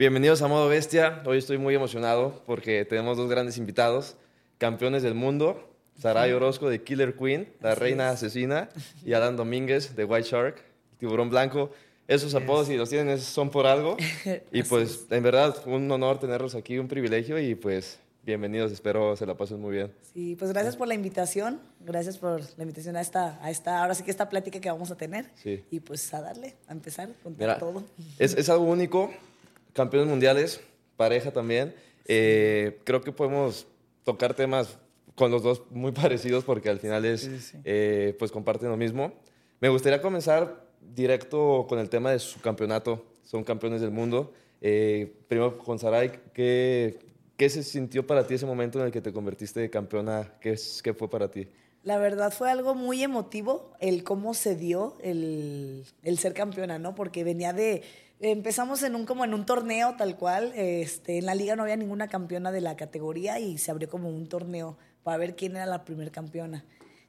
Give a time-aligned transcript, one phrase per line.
[0.00, 1.22] Bienvenidos a Modo Bestia.
[1.26, 4.16] Hoy estoy muy emocionado porque tenemos dos grandes invitados,
[4.56, 8.70] campeones del mundo, Saray Orozco de Killer Queen, la reina asesina,
[9.04, 10.64] y Adán Domínguez de White Shark,
[10.96, 11.70] tiburón blanco.
[12.08, 13.98] Esos apodos, si los tienen, son por algo.
[14.52, 19.26] Y pues, en verdad, un honor tenerlos aquí, un privilegio y pues bienvenidos, espero se
[19.26, 19.92] la pasen muy bien.
[20.14, 23.94] Sí, pues gracias por la invitación, gracias por la invitación a esta, a esta ahora
[23.94, 25.26] sí que esta plática que vamos a tener.
[25.34, 25.62] Sí.
[25.70, 27.84] Y pues a darle, a empezar con Mira, todo.
[28.18, 29.10] Es, es algo único,
[29.72, 30.60] campeones mundiales,
[30.96, 31.74] pareja también.
[32.06, 33.66] Eh, creo que podemos
[34.04, 34.78] tocar temas
[35.14, 37.58] con los dos muy parecidos porque al final es, Sí, sí.
[37.64, 39.12] eh, pues comparten lo mismo.
[39.60, 43.04] Me gustaría comenzar directo con el tema de su campeonato.
[43.22, 44.32] Son campeones del mundo.
[44.62, 46.98] Eh, primero con Saray, ¿qué,
[47.36, 50.34] ¿qué se sintió para ti ese momento en el que te convertiste de campeona?
[50.40, 51.46] ¿Qué, es, qué fue para ti?
[51.82, 56.94] La verdad fue algo muy emotivo el cómo se dio el, el ser campeona, ¿no?
[56.94, 57.82] Porque venía de...
[58.20, 60.52] Empezamos en un, como en un torneo tal cual.
[60.54, 64.10] Este, en la liga no había ninguna campeona de la categoría y se abrió como
[64.10, 66.64] un torneo para ver quién era la primer campeona.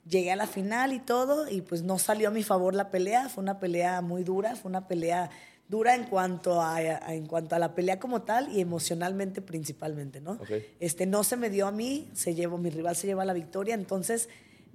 [0.08, 3.28] Llegué a la final y todo y pues no salió a mi favor la pelea.
[3.30, 5.30] Fue una pelea muy dura, fue una pelea
[5.68, 10.22] dura en cuanto a, a- en cuanto a la pelea como tal y emocionalmente principalmente,
[10.22, 10.40] ¿no?
[10.80, 13.75] Este no se me dio a mí, se llevó mi rival se lleva la victoria,
[13.75, 14.28] entonces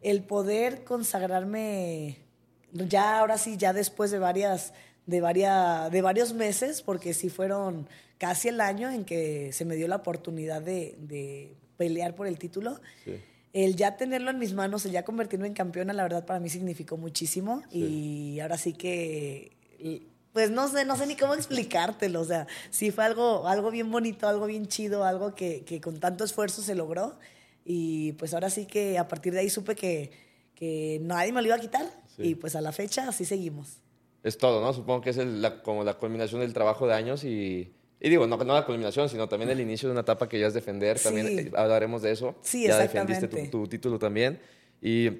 [0.02, 2.18] el poder consagrarme
[2.72, 4.72] ya ahora sí ya después de varias
[5.06, 9.76] de varias de varios meses porque sí fueron casi el año en que se me
[9.76, 12.80] dio la oportunidad de, de pelear por el título.
[13.04, 13.20] Sí.
[13.52, 16.48] El ya tenerlo en mis manos, el ya convertirme en campeona, la verdad para mí
[16.50, 19.52] significó muchísimo y ahora sí que
[20.32, 23.90] pues no sé, no sé ni cómo explicártelo, o sea, sí fue algo algo bien
[23.90, 27.18] bonito, algo bien chido, algo que, que con tanto esfuerzo se logró
[27.64, 30.10] y pues ahora sí que a partir de ahí supe que,
[30.54, 32.22] que nadie me lo iba a quitar Sí.
[32.28, 33.78] y pues a la fecha así seguimos.
[34.26, 34.72] Es todo, ¿no?
[34.72, 38.26] Supongo que es el- la, como la culminación del trabajo de años y, y digo,
[38.26, 40.98] no, no la culminación, sino también el inicio de una etapa que ya es defender.
[40.98, 41.38] También Sí.
[41.38, 42.34] eh, hablaremos de eso.
[42.42, 44.40] Sí, ya defendiste tu, tu título también.
[44.82, 45.10] Y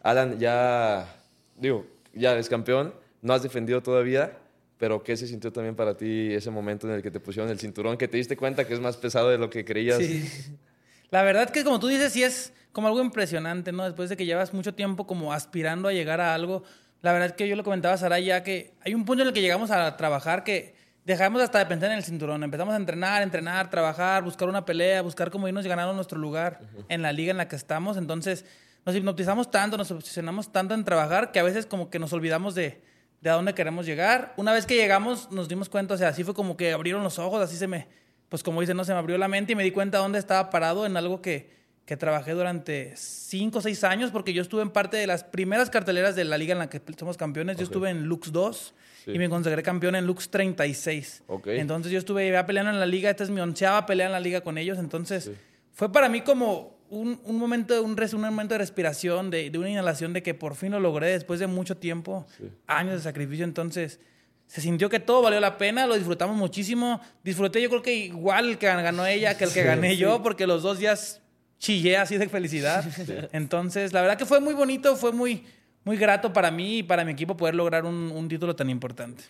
[0.00, 1.16] Alan, ya,
[1.56, 4.38] digo, ya eres campeón, no has defendido todavía,
[4.78, 7.58] pero ¿qué se sintió también para ti ese momento en el que te pusieron el
[7.58, 9.98] cinturón, que te diste cuenta que es más pesado de lo que creías?
[9.98, 10.24] Sí.
[11.10, 13.84] La verdad que como tú dices, sí es como algo impresionante, ¿no?
[13.84, 16.62] Después de que llevas mucho tiempo como aspirando a llegar a algo.
[17.02, 19.34] La verdad que yo lo comentaba a Saray ya que hay un punto en el
[19.34, 20.74] que llegamos a trabajar que
[21.04, 22.42] dejamos hasta de pensar en el cinturón.
[22.42, 27.02] Empezamos a entrenar, entrenar, trabajar, buscar una pelea, buscar cómo irnos ganando nuestro lugar en
[27.02, 27.96] la liga en la que estamos.
[27.96, 28.44] Entonces
[28.84, 32.54] nos hipnotizamos tanto, nos obsesionamos tanto en trabajar que a veces como que nos olvidamos
[32.54, 32.82] de,
[33.20, 34.34] de a dónde queremos llegar.
[34.36, 37.18] Una vez que llegamos nos dimos cuenta, o sea, así fue como que abrieron los
[37.18, 37.86] ojos, así se me,
[38.28, 40.50] pues como dicen, no se me abrió la mente y me di cuenta dónde estaba
[40.50, 41.55] parado en algo que,
[41.86, 45.70] que trabajé durante cinco o seis años, porque yo estuve en parte de las primeras
[45.70, 47.56] carteleras de la liga en la que somos campeones.
[47.56, 48.74] Yo estuve en Lux 2
[49.04, 49.12] Sí.
[49.12, 51.22] y me consagré campeón en Lux 36.
[51.28, 51.46] Ok.
[51.46, 54.18] Entonces yo estuve ya peleando en la liga, esta es mi onceava pelea en la
[54.20, 55.32] liga con ellos, entonces Sí.
[55.72, 59.50] fue para mí como un, un momento, de- un, res- un momento de respiración, de,
[59.50, 62.50] de una inhalación de que por fin lo logré después de mucho tiempo, Sí.
[62.66, 64.00] años de sacrificio, entonces
[64.48, 68.50] se sintió que todo valió la pena, lo disfrutamos muchísimo, disfruté yo creo que igual
[68.50, 71.20] el que ganó ella que el que gané yo, porque los dos días
[71.58, 72.84] chillé así de felicidad,
[73.32, 75.44] entonces la verdad que fue muy bonito, fue muy,
[75.84, 79.24] muy grato para mí y para mi equipo poder lograr un, un título tan importante.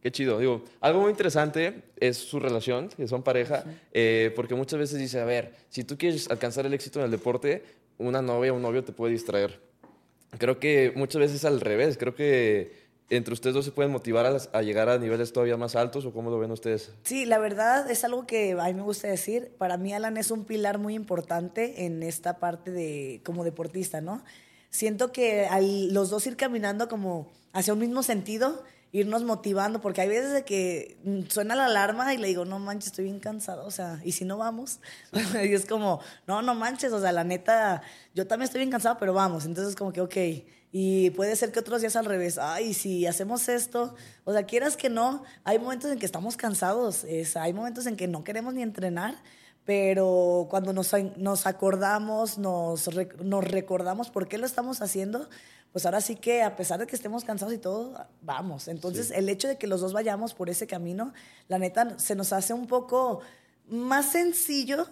[0.00, 0.38] Qué chido.
[0.38, 5.20] Digo, algo muy interesante es su relación, que son pareja, eh, porque muchas veces dice,
[5.20, 7.62] a ver, si tú quieres alcanzar el éxito en el deporte,
[7.98, 9.60] una novia o un novio te puede distraer.
[10.38, 11.98] Creo que muchas veces es al revés.
[11.98, 16.04] Creo que entre ustedes dos se pueden motivar a, llegar a niveles todavía más altos,
[16.06, 16.92] ¿o cómo lo ven ustedes?
[17.02, 19.52] Sí, la verdad es algo que a mí me gusta decir.
[19.58, 24.22] Para mí Alan es un pilar muy importante en esta parte de como deportista, ¿no?
[24.70, 28.62] Siento que al los dos ir caminando como hacia un mismo sentido,
[28.92, 30.96] irnos motivando, porque hay veces que
[31.28, 34.24] suena la alarma y le digo, no manches, estoy bien cansado, o sea, ¿y si
[34.24, 34.80] no vamos?
[35.44, 37.82] y es como, no, no manches, o sea, la neta,
[38.14, 40.16] yo también estoy bien cansado, pero vamos, entonces como que, ok,
[40.72, 43.94] y puede ser que otros días al revés, ay, si hacemos esto,
[44.24, 47.96] o sea, quieras que no, hay momentos en que estamos cansados, es, hay momentos en
[47.96, 49.16] que no queremos ni entrenar,
[49.64, 52.88] pero cuando nos, nos acordamos, nos,
[53.22, 55.28] nos recordamos por qué lo estamos haciendo,
[55.72, 58.66] pues ahora sí que a pesar de que estemos cansados y todo, vamos.
[58.66, 59.14] Entonces, Sí.
[59.16, 61.12] el hecho de que los dos vayamos por ese camino,
[61.48, 63.20] la neta, se nos hace un poco
[63.68, 64.88] más sencillo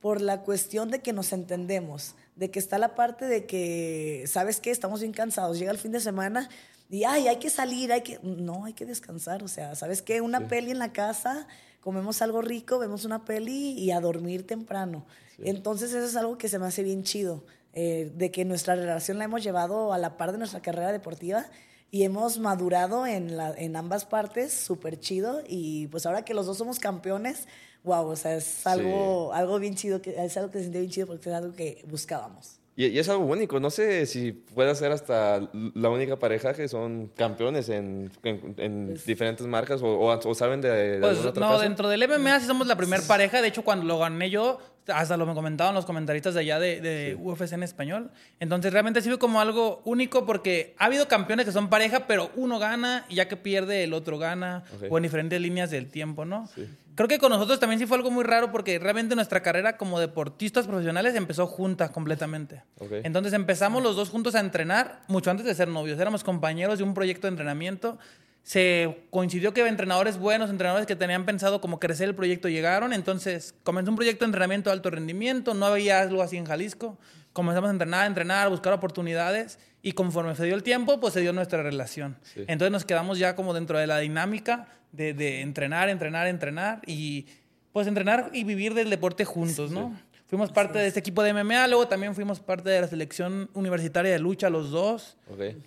[0.00, 4.60] por la cuestión de que nos entendemos, de que está la parte de que, ¿sabes
[4.60, 4.70] qué?
[4.70, 6.48] Estamos bien cansados, llega el fin de semana
[6.88, 8.18] y, ay, hay que salir, hay que...
[8.22, 10.20] No, hay que descansar, o sea, ¿sabes qué?
[10.20, 10.44] Una Sí.
[10.48, 11.46] peli en la casa,
[11.80, 15.06] comemos algo rico, vemos una peli y a dormir temprano.
[15.36, 15.42] Sí.
[15.46, 17.44] Entonces eso es algo que se me hace bien chido,
[17.74, 21.46] eh, de que nuestra relación la hemos llevado a la par de nuestra carrera deportiva
[21.90, 25.42] y hemos madurado en, la, en ambas partes, súper chido.
[25.46, 27.46] Y pues ahora que los dos somos campeones,
[27.84, 30.90] wow, o sea, es algo, algo bien chido, que, es algo que se siente bien
[30.90, 32.58] chido porque es algo que buscábamos.
[32.74, 33.60] Y, es algo único.
[33.60, 39.04] No sé si puede ser hasta la única pareja que son campeones en, en, pues
[39.04, 43.02] diferentes marcas o, o, saben de, pues, No, dentro del MMA sí somos la primera
[43.02, 43.42] pareja.
[43.42, 44.58] De hecho, cuando lo gané yo,
[44.88, 48.10] hasta lo me comentaban los comentaristas de allá de, de UFC en español.
[48.40, 52.58] Entonces, realmente fue como algo único porque ha habido campeones que son pareja, pero uno
[52.58, 54.64] gana y ya que pierde, el otro gana.
[54.90, 56.48] O en diferentes líneas del tiempo, ¿no?
[56.54, 56.68] Sí.
[56.94, 59.98] Creo que con nosotros también sí fue algo muy raro porque realmente nuestra carrera como
[59.98, 62.64] deportistas profesionales empezó junta completamente.
[63.02, 65.98] Entonces empezamos los dos juntos a entrenar mucho antes de ser novios.
[65.98, 67.98] Éramos compañeros de un proyecto de entrenamiento.
[68.42, 72.92] Se coincidió que entrenadores buenos, entrenadores que tenían pensado como crecer el proyecto llegaron.
[72.92, 75.54] Entonces comenzó un proyecto de entrenamiento de alto rendimiento.
[75.54, 76.98] No había algo así en Jalisco.
[77.32, 79.58] Comenzamos a entrenar, a entrenar, a buscar oportunidades.
[79.80, 82.18] Y conforme se dio el tiempo, pues se dio nuestra relación.
[82.34, 87.26] Entonces nos quedamos ya como dentro de la dinámica de, entrenar, entrenar, entrenar y
[87.72, 89.96] pues entrenar y vivir del deporte juntos, ¿no?
[90.32, 94.10] Fuimos parte de este equipo de MMA, luego también fuimos parte de la selección universitaria
[94.10, 95.18] de lucha los dos.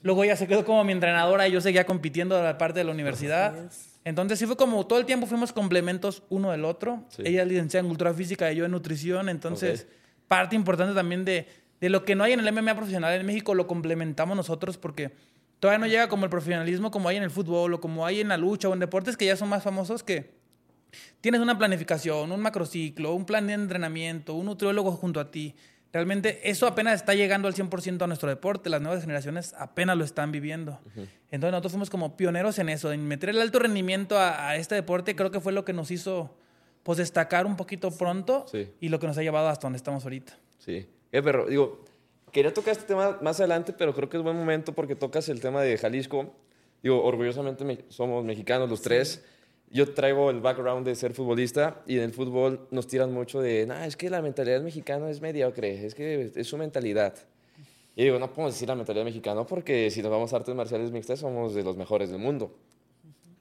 [0.01, 2.85] Luego ella se quedó como mi entrenadora y yo seguía compitiendo a la parte de
[2.85, 3.53] la universidad.
[4.03, 7.03] Entonces sí fue como todo el tiempo fuimos complementos uno del otro.
[7.19, 9.85] Ella es licenciada en cultura física y yo en nutrición, entonces
[10.27, 11.47] parte importante también de,
[11.79, 15.11] de lo que no hay en el MMA profesional en México lo complementamos nosotros porque
[15.59, 18.29] todavía no llega como el profesionalismo como hay en el fútbol o como hay en
[18.29, 20.43] la lucha o en deportes que ya son más famosos que
[21.21, 25.55] tienes una planificación, un macrociclo, un plan de entrenamiento, un nutriólogo junto a ti.
[25.93, 30.03] Realmente eso apenas está llegando al 100% a nuestro deporte, las nuevas generaciones apenas lo
[30.03, 30.79] están viviendo.
[31.31, 35.15] Entonces nosotros fuimos como pioneros en eso, en meter el alto rendimiento a, este deporte,
[35.15, 36.37] creo que fue lo que nos hizo
[36.83, 38.45] pues destacar un poquito pronto
[38.81, 40.37] y lo que nos ha llevado hasta donde estamos ahorita.
[40.59, 40.85] Sí.
[41.11, 41.85] Eh, pero digo,
[42.35, 45.39] Quería tocar este tema más adelante, pero creo que es buen momento porque tocas el
[45.39, 46.33] tema de Jalisco.
[46.83, 49.23] Digo, orgullosamente somos mexicanos los tres.
[49.69, 53.65] Yo traigo el background de ser futbolista y en el fútbol nos tiran mucho de,
[53.65, 57.15] no, es que la mentalidad mexicana es mediocre, es que es su mentalidad.
[57.95, 60.91] Y digo, no podemos decir la mentalidad mexicana porque si nos vamos a artes marciales
[60.91, 62.55] mixtas somos de los mejores del mundo.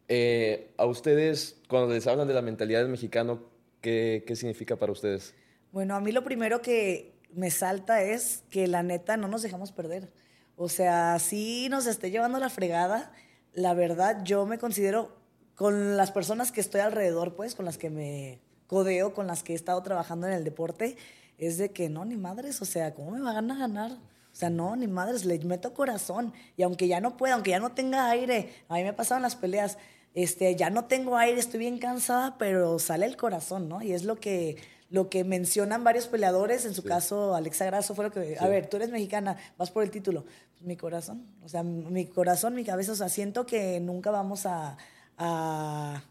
[0.09, 3.43] Eh, a ustedes, cuando les hablan de la mentalidad del mexicano,
[3.81, 5.35] ¿qué, ¿qué significa para ustedes?
[5.73, 9.73] Bueno, a mí lo primero que, me salta es que la neta no nos dejamos
[9.73, 10.11] perder.
[10.57, 13.13] O sea, si nos esté llevando la fregada,
[13.53, 15.17] la verdad yo me considero
[15.55, 19.53] con las personas que estoy alrededor, pues, con las que me codeo, con las que
[19.53, 20.97] he estado trabajando en el deporte,
[21.39, 23.93] es de que no, ni madres, o sea, ¿cómo me van a ganar?
[23.93, 26.33] O sea, no, ni madres, le meto corazón.
[26.57, 29.37] Y aunque ya no pueda, aunque ya no tenga aire, a mí me pasaban las
[29.37, 29.79] peleas,
[30.15, 33.83] este, ya no tengo aire, estoy bien cansada, pero sale el corazón, ¿no?
[33.83, 34.57] Y es lo que
[34.91, 38.69] lo que mencionan varios peleadores, en su caso Alexa Grasso fue lo que, a ver,
[38.69, 40.25] tú eres mexicana, vas por el título.
[40.25, 44.47] Pues, mi corazón, o sea, mi corazón, mi cabeza, o sea, siento que nunca vamos
[44.47, 44.77] a,
[45.19, 46.03] a,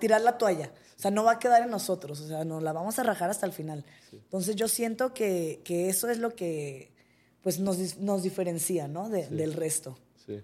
[0.00, 0.72] tirar la toalla.
[0.96, 3.30] O sea, no va a quedar en nosotros, o sea, nos la vamos a rajar
[3.30, 3.84] hasta el final.
[4.12, 6.92] Entonces yo siento que, que, eso es lo que
[7.42, 9.08] pues nos, nos diferencia, ¿no?
[9.08, 9.96] del resto.
[10.26, 10.40] Sí.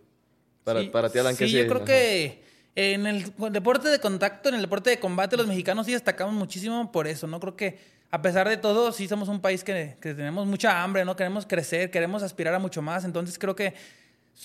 [0.62, 2.43] Para, para ti, Alan, ¿qué Sí, yo creo que
[2.76, 6.91] en el deporte de contacto, en el deporte de combate, los mexicanos sí destacamos muchísimo
[6.91, 7.41] por eso, ¿no?
[7.41, 7.79] Creo que
[8.11, 11.17] a pesar de todo, sí somos un país que, tenemos mucha hambre, ¿no?
[11.17, 13.75] Queremos crecer, queremos aspirar a mucho más, entonces creo que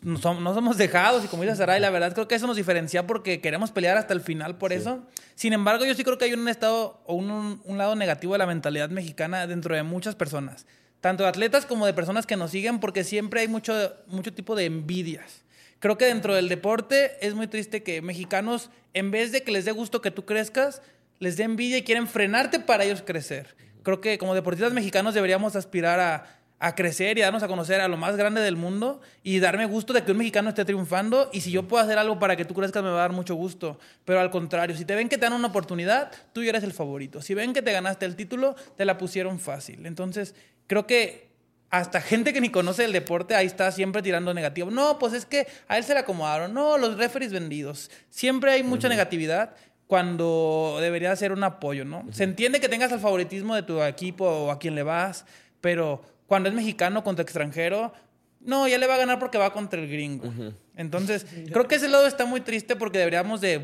[0.04, 3.42] no somos, dejados y como dice Saray, la verdad creo que eso nos diferencia porque
[3.42, 5.04] queremos pelear hasta el final por eso.
[5.36, 8.40] Sin embargo, yo sí creo que hay un estado o un, un lado negativo de
[8.40, 10.66] la mentalidad mexicana dentro de muchas personas,
[11.02, 14.56] tanto de atletas como de personas que nos siguen porque siempre hay mucho, mucho tipo
[14.56, 15.44] de envidias.
[15.80, 19.66] Creo que dentro del deporte es muy triste que mexicanos, en vez de que les
[19.66, 20.82] dé gusto que tú crezcas,
[21.20, 23.56] les dé envidia y quieren frenarte para ellos crecer.
[23.84, 26.39] Creo que como deportistas mexicanos deberíamos aspirar a,
[26.76, 30.04] crecer y darnos a conocer a lo más grande del mundo y darme gusto de
[30.04, 32.84] que un mexicano esté triunfando y si yo puedo hacer algo para que tú crezcas
[32.84, 33.80] me va a dar mucho gusto.
[34.04, 36.74] Pero al contrario, si te ven que te dan una oportunidad, tú ya eres el
[36.74, 37.22] favorito.
[37.22, 39.86] Si ven que te ganaste el título, te la pusieron fácil.
[39.86, 40.36] Entonces,
[40.68, 41.30] creo que
[41.70, 44.70] hasta gente que ni conoce el deporte ahí está siempre tirando negativo.
[44.72, 46.54] No, pues es que a él se le acomodaron.
[46.54, 47.90] No, los referees vendidos.
[48.10, 49.56] Siempre hay mucha negatividad
[49.88, 52.06] cuando debería ser un apoyo, ¿no?
[52.12, 55.26] Se entiende que tengas el favoritismo de tu equipo o a quien le vas,
[55.62, 57.92] pero cuando es mexicano contra extranjero,
[58.40, 60.32] no, ya le va a ganar porque va contra el gringo.
[60.76, 63.60] Entonces, creo que ese lado está muy triste porque deberíamos de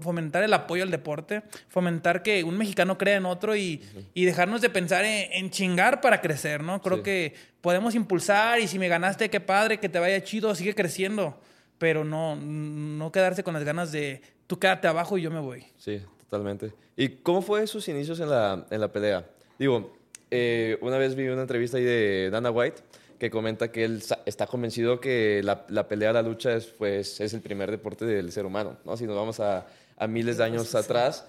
[0.00, 3.82] fomentar el apoyo al deporte, fomentar que un mexicano crea en otro y,
[4.14, 6.80] dejarnos de pensar en, chingar para crecer, ¿no?
[6.82, 10.74] Creo que podemos impulsar y si me ganaste, qué padre, que te vaya chido, sigue
[10.74, 11.40] creciendo,
[11.78, 15.64] pero no, no quedarse con las ganas de tú quédate abajo y yo me voy.
[15.78, 16.74] Sí, totalmente.
[16.94, 19.26] ¿Y cómo fue sus inicios en la, en la pelea?
[19.58, 19.92] Digo,
[20.32, 22.82] eh, una vez vi una entrevista ahí de Dana White
[23.18, 27.32] que comenta que él está convencido que la, la pelea, la lucha es, pues, es
[27.34, 28.96] el primer deporte del ser humano, ¿no?
[28.96, 31.28] Si nos vamos a, a miles de años atrás,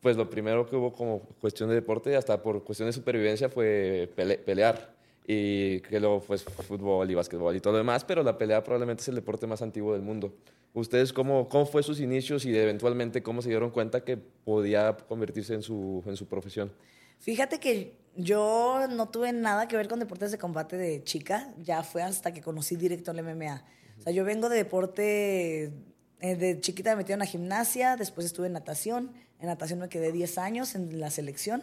[0.00, 4.08] pues lo primero que hubo como cuestión de deporte, hasta por cuestión de supervivencia, fue
[4.16, 4.92] pele- pelear.
[5.24, 9.02] Y que luego pues fútbol y básquetbol y todo lo demás, pero la pelea probablemente
[9.02, 10.34] es el deporte más antiguo del mundo.
[10.74, 15.54] ¿Ustedes cómo, cómo fue sus inicios y eventualmente cómo se dieron cuenta que podía convertirse
[15.54, 16.72] en su, en su profesión?
[17.22, 21.84] Fíjate que yo no tuve nada que ver con deportes de combate de chica, ya
[21.84, 23.64] fue hasta que conocí directo el MMA.
[24.00, 25.72] O sea, yo vengo de deporte,
[26.20, 29.88] eh, de chiquita me metí en la gimnasia, después estuve en natación, en natación me
[29.88, 31.62] quedé 10 años en la selección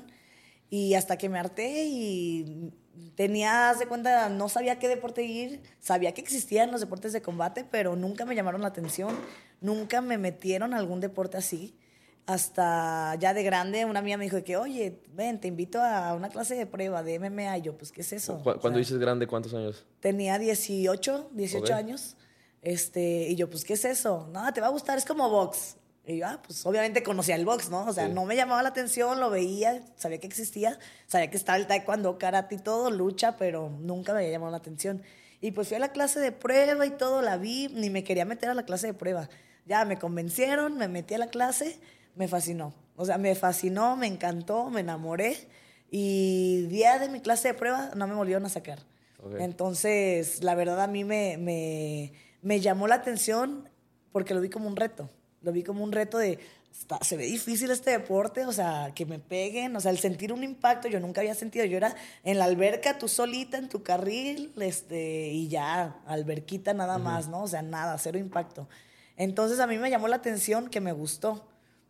[0.69, 2.71] y hasta que me harté y
[3.15, 7.65] tenía, de cuenta, no sabía qué deporte ir, sabía que existían los deportes de combate,
[7.69, 9.13] pero nunca me llamaron la atención,
[9.59, 11.77] nunca me metieron a algún deporte así.
[12.33, 16.29] Hasta ya de grande, una amiga me dijo que, oye, ven, te invito a una
[16.29, 17.57] clase de prueba de MMA.
[17.57, 18.36] Y yo, pues, ¿qué es eso?
[18.43, 19.83] Cu- O Cuando sea, dices grande, ¿cuántos años?
[20.00, 21.79] Tenía 18, 18 Ok.
[21.79, 22.17] años.
[22.62, 24.29] Este, y yo, pues, ¿qué es eso?
[24.31, 25.77] No, te va a gustar, es como box.
[26.05, 27.88] Y yo, ah, pues obviamente conocía el box, ¿no?
[27.88, 28.13] O sea, Sí.
[28.13, 32.19] no me llamaba la atención, lo veía, sabía que existía, sabía que estaba el taekwondo,
[32.19, 35.01] karate y todo, lucha, pero nunca me había llamado la atención.
[35.41, 38.25] Y pues fui a la clase de prueba y todo, la vi, ni me quería
[38.25, 39.29] meter a la clase de prueba.
[39.65, 41.79] Ya me convencieron, me metí a la clase,
[42.15, 42.73] me fascinó.
[42.95, 45.37] O sea, me fascinó, me encantó, me enamoré.
[45.91, 48.79] Y día de mi clase de prueba no me volvieron a sacar.
[49.41, 53.67] Entonces, la verdad a mí me, me, me llamó la atención
[54.11, 55.09] porque lo vi como un reto.
[55.41, 56.39] Lo vi como un reto de,
[56.77, 60.31] está- se ve difícil este deporte, o sea, que me peguen, o sea, el sentir
[60.33, 63.81] un impacto, yo nunca había sentido, yo era en la alberca, tú solita en tu
[63.83, 67.43] carril, este, y ya, alberquita nada más, ¿no?
[67.43, 68.67] O sea, nada, cero impacto.
[69.17, 71.45] Entonces a mí me llamó la atención que me gustó.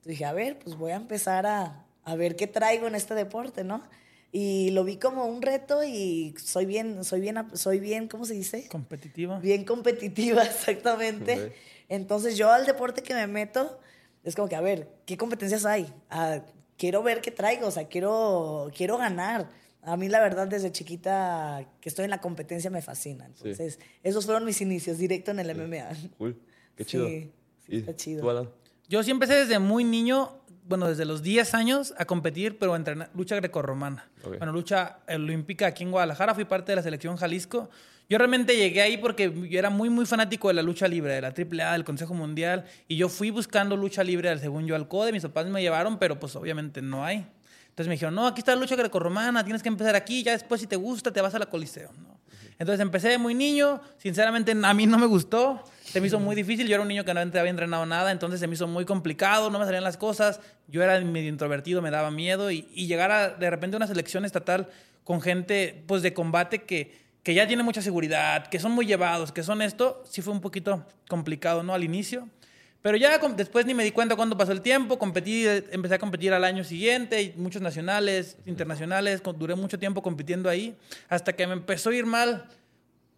[0.06, 3.64] Dije, a ver, pues voy a empezar a, a ver qué traigo en este deporte,
[3.64, 3.84] ¿no?
[4.32, 8.36] Y lo vi como un reto y soy bien, soy bien, soy bien, ¿cómo se
[8.36, 8.68] dice?
[8.68, 9.40] Competitiva.
[9.40, 11.48] Bien competitiva, exactamente.
[11.48, 11.52] Ok.
[11.90, 13.80] Entonces yo al deporte que me meto,
[14.24, 15.92] es como que, a ver, ¿qué competencias hay?
[16.12, 16.42] Ah,
[16.78, 19.50] quiero ver qué traigo, o sea, quiero, quiero ganar.
[19.82, 23.26] A mí la verdad desde chiquita que estoy en la competencia me fascina.
[23.26, 25.90] Entonces, esos fueron mis inicios, directo en el MMA.
[26.18, 26.40] Cool.
[26.76, 27.08] Qué chido.
[27.08, 27.32] Sí,
[27.66, 28.22] sí, ¿Y está chido.
[28.22, 28.50] tú, Alan?
[28.90, 30.32] Yo sí empecé desde muy niño,
[30.66, 34.10] bueno, desde los 10 años a competir, pero a entrenar lucha grecorromana.
[34.24, 37.70] Bueno, lucha olímpica aquí en Guadalajara, fui parte de la selección Jalisco.
[38.10, 41.22] Yo realmente llegué ahí porque yo era muy, muy fanático de la lucha libre, de
[41.22, 45.12] la AAA, del Consejo Mundial, y yo fui buscando lucha libre, según yo, al CODE,
[45.12, 47.28] mis papás me llevaron, pero pues obviamente no hay.
[47.68, 50.60] Entonces me dijeron, no, aquí está la lucha grecorromana, tienes que empezar aquí, ya después
[50.60, 52.19] si te gusta te vas a la Coliseo, ¿no?
[52.60, 56.68] Entonces empecé muy niño, sinceramente a mí no me gustó, se me hizo muy difícil,
[56.68, 59.50] yo era un niño que no había entrenado nada, entonces se me hizo muy complicado,
[59.50, 62.52] no me salían las cosas, yo era medio introvertido, me daba miedo.
[62.52, 64.68] Y, y llegar a de repente a una selección estatal
[65.06, 69.32] con gente pues de combate que, que ya tiene mucha seguridad, que son muy llevados,
[69.32, 71.74] que son esto, sí fue un poquito complicado, ¿no?
[71.74, 72.28] Al inicio.
[72.82, 76.00] Pero ya después ni me di cuenta cuándo pasó el tiempo, competí, eh, empecé a
[76.00, 80.78] competir al año siguiente, muchos nacionales, internacionales, duré mucho tiempo compitiendo ahí,
[81.10, 82.46] hasta que me empezó a ir mal.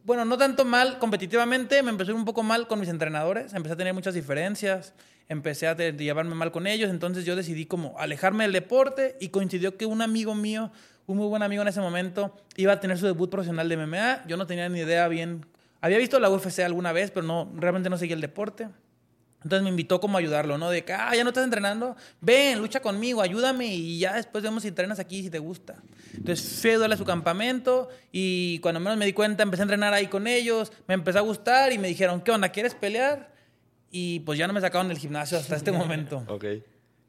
[0.04, 3.54] Bueno, no tanto mal competitivamente, me empezó a ir un poco mal con mis entrenadores,
[3.54, 4.96] empecé a tener muchas diferencias,
[5.30, 9.78] empecé a llevarme mal con ellos, entonces yo decidí como alejarme del deporte y coincidió
[9.78, 10.72] que un amigo mío,
[11.06, 14.26] un muy buen amigo en ese momento, iba a tener su debut profesional de MMA,
[14.26, 15.46] yo no tenía ni idea bien,
[15.82, 18.68] había visto la UFC alguna vez, pero no, realmente no seguía el deporte.
[19.44, 20.70] Entonces me invitó como a ayudarlo, ¿no?
[20.70, 24.62] De que, ah, ya no estás entrenando, ven, lucha conmigo, ayúdame y ya después vemos
[24.62, 25.82] si entrenas aquí si te gusta.
[26.16, 29.66] Entonces fui a ayudarle a su campamento y cuando menos me di cuenta empecé a
[29.66, 33.32] entrenar ahí con ellos, me empezó a gustar y me dijeron, ¿qué onda, quieres pelear?
[33.90, 36.24] Y pues ya no me sacaron del gimnasio hasta este momento.
[36.28, 36.46] Ok.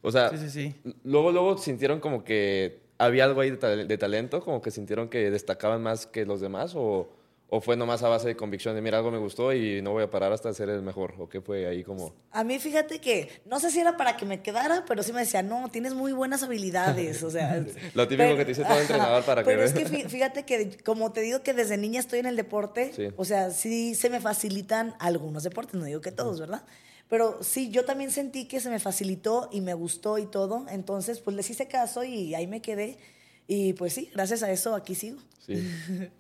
[0.05, 0.75] O sea, Sí, sí, sí.
[1.05, 5.81] luego, luego sintieron como que había algo ahí de talento, como que sintieron que destacaban
[5.83, 7.09] más que los demás, o,
[7.55, 10.03] o fue nomás a base de convicción de, mira, algo me gustó y no voy
[10.05, 12.15] a parar hasta ser el mejor, o qué fue ahí como...
[12.31, 15.21] A mí fíjate que, no sé si era para que me quedara, pero sí me
[15.21, 17.23] decía, no, tienes muy buenas habilidades.
[17.23, 17.63] O sea,
[17.95, 20.79] Lo típico que te dice todo entrenador para que Pero es que fí- fíjate que,
[20.83, 23.09] como te digo que desde niña estoy en el deporte, Sí.
[23.19, 26.65] o sea, sí se me facilitan algunos deportes, no digo que todos, ¿verdad?
[27.11, 30.65] Pero sí, yo también sentí que se me facilitó y me gustó y todo.
[30.71, 32.97] Entonces, pues les hice caso y ahí me quedé.
[33.47, 35.19] Y pues sí, gracias a eso aquí sigo.
[35.45, 35.55] Sí.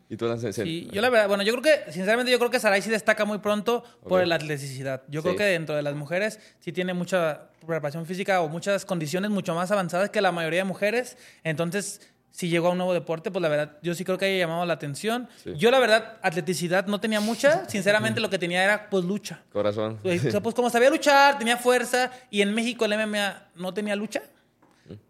[0.08, 2.82] Y tú, Sí, yo la verdad, bueno, yo creo que, sinceramente, yo creo que Saray
[2.82, 4.26] sí destaca muy pronto por Ok.
[4.26, 5.02] la atleticidad.
[5.08, 5.26] Yo Sí.
[5.26, 9.54] creo que dentro de las mujeres sí tiene mucha preparación física o muchas condiciones mucho
[9.54, 11.16] más avanzadas que la mayoría de mujeres.
[11.44, 12.00] Entonces,
[12.32, 14.66] si llegó a un nuevo deporte, pues la verdad, yo sí creo que haya llamado
[14.66, 15.28] la atención.
[15.44, 15.52] Sí.
[15.56, 17.68] Yo, la verdad, atleticidad no tenía mucha.
[17.68, 19.42] Sinceramente, lo que tenía era, pues, lucha.
[19.52, 20.00] Corazón.
[20.02, 23.94] O sea, pues como sabía luchar, tenía fuerza, y en México el MMA no tenía
[23.94, 24.22] lucha.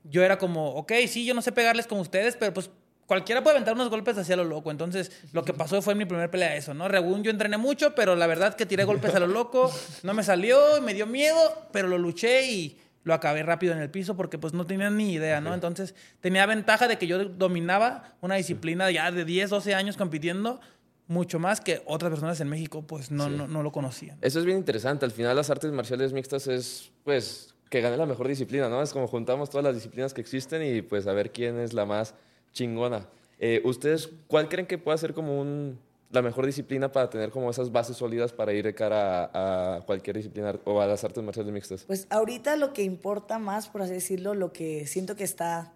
[0.05, 2.71] Yo era como, ok, sí, yo no sé pegarles como ustedes, pero pues
[3.07, 4.71] cualquiera puede aventar unos golpes hacia lo loco.
[4.71, 6.89] Entonces, lo que pasó fue mi primer pelea eso, ¿no?
[6.89, 9.71] Según yo entrené mucho, pero la verdad que tiré golpes a lo loco,
[10.03, 11.37] no me salió, me dio miedo,
[11.73, 15.13] pero lo luché y lo acabé rápido en el piso porque pues no tenía ni
[15.13, 15.55] idea, ¿no?
[15.55, 20.61] Entonces, tenía ventaja de que yo dominaba una disciplina ya de 10, 12 años compitiendo
[21.09, 24.19] mucho más que otras personas en México pues no, no, no lo conocían.
[24.23, 25.05] Eso es bien interesante.
[25.05, 28.83] Al final las artes marciales mixtas es pues que gane la mejor disciplina, ¿no?
[28.83, 31.87] Es como juntamos todas las disciplinas que existen y pues a ver quién es la
[31.87, 32.15] más
[32.53, 33.09] chingona.
[33.39, 35.79] Eh, ¿Ustedes cuál creen que pueda ser como un,
[36.11, 40.17] la mejor disciplina para tener como esas bases sólidas para ir de cara a, cualquier
[40.17, 41.85] disciplina o a las artes marciales mixtas?
[41.85, 45.73] Pues ahorita lo que importa más, por así decirlo, lo que siento que está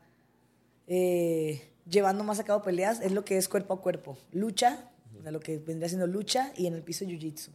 [0.86, 4.18] eh, llevando más a cabo peleas es lo que es cuerpo a cuerpo.
[4.32, 4.90] Lucha,
[5.24, 7.48] lo que vendría siendo lucha y en el piso jiu-jitsu.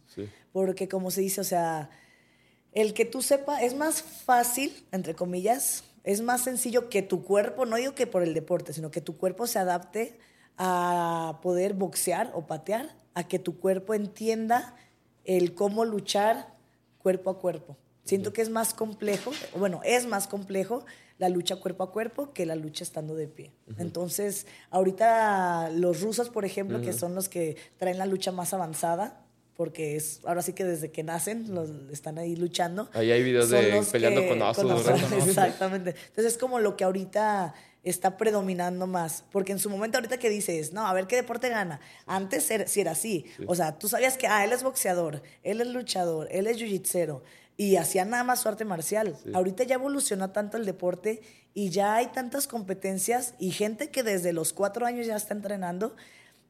[0.52, 1.90] Porque como se dice, o sea,
[2.72, 7.66] el que tú sepas, es más fácil, entre comillas, es más sencillo que tu cuerpo,
[7.66, 10.18] no digo que por el deporte, sino que tu cuerpo se adapte
[10.56, 14.74] a poder boxear o patear, a que tu cuerpo entienda
[15.24, 16.54] el cómo luchar
[16.98, 17.76] cuerpo a cuerpo.
[18.04, 20.84] Siento que es más complejo, bueno, es más complejo
[21.18, 23.52] la lucha cuerpo a cuerpo que la lucha estando de pie.
[23.78, 29.24] Entonces, ahorita los rusos, por ejemplo, que son los que traen la lucha más avanzada,
[29.62, 32.90] porque es ahora sí que desde que nacen los, están ahí luchando.
[32.94, 34.88] Ahí hay videos de peleando con osos.
[35.28, 35.94] Exactamente.
[36.08, 37.54] Entonces es como lo que ahorita
[37.84, 39.22] está predominando más.
[39.30, 41.78] Porque en su momento ahorita que dices, no, a ver qué deporte gana.
[42.06, 43.26] Antes era, si era así.
[43.46, 47.22] O sea, tú sabías que, ah, él es boxeador, él es luchador, él es jiu-jitsero
[47.56, 49.16] y hacía nada más su arte marcial.
[49.32, 51.22] Ahorita ya evolucionó tanto el deporte
[51.54, 55.94] y ya hay tantas competencias y gente que desde los cuatro años ya está entrenando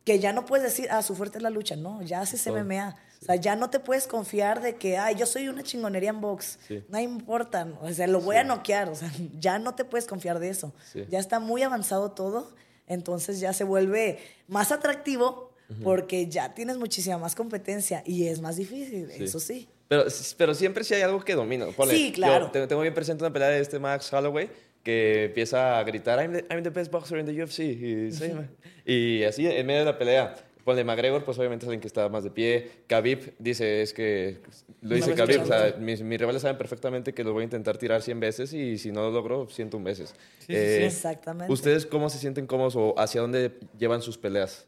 [0.04, 2.96] que ya no puedes decir, ah, su fuerte es la lucha, no, ya haces MMA.
[3.20, 6.20] O sea, ya no te puedes confiar de que, ay, yo soy una chingonería en
[6.20, 6.58] box.
[6.88, 8.88] No importa, o sea, lo voy a noquear.
[8.88, 10.72] O sea, ya no te puedes confiar de eso.
[11.08, 12.52] Ya está muy avanzado todo,
[12.86, 14.18] entonces ya se vuelve
[14.48, 19.68] más atractivo porque ya tienes muchísima más competencia y es más difícil, eso sí.
[19.88, 20.04] Pero,
[20.36, 21.66] pero siempre sí hay algo que domina.
[21.88, 22.50] sí, claro.
[22.52, 24.50] Yo tengo bien presente una pelea de este Max Holloway
[24.82, 27.60] que empieza a gritar, I'm the, I'm the best boxer in the UFC.
[28.84, 32.08] Y, así, en medio de la pelea, Ponle McGregor, pues obviamente es alguien que está
[32.08, 32.70] más de pie.
[32.88, 34.40] Khabib dice, es que,
[34.80, 38.02] lo dice Khabib, o sea, mis, rivales saben perfectamente que lo voy a intentar tirar
[38.02, 40.14] 100 veces y si no lo logro, 101 veces.
[40.38, 41.52] Sí, eh, exactamente.
[41.52, 44.66] ¿Ustedes cómo se sienten cómodos o hacia dónde llevan sus peleas?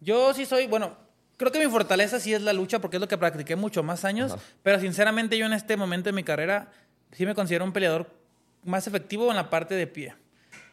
[0.00, 0.96] Yo sí soy, bueno,
[1.36, 4.04] Creo que mi fortaleza sí es la lucha porque es lo que practiqué mucho más
[4.04, 6.70] años, pero sinceramente yo en este momento de mi carrera
[7.10, 8.08] sí me considero un peleador
[8.64, 10.14] más efectivo en la parte de pie.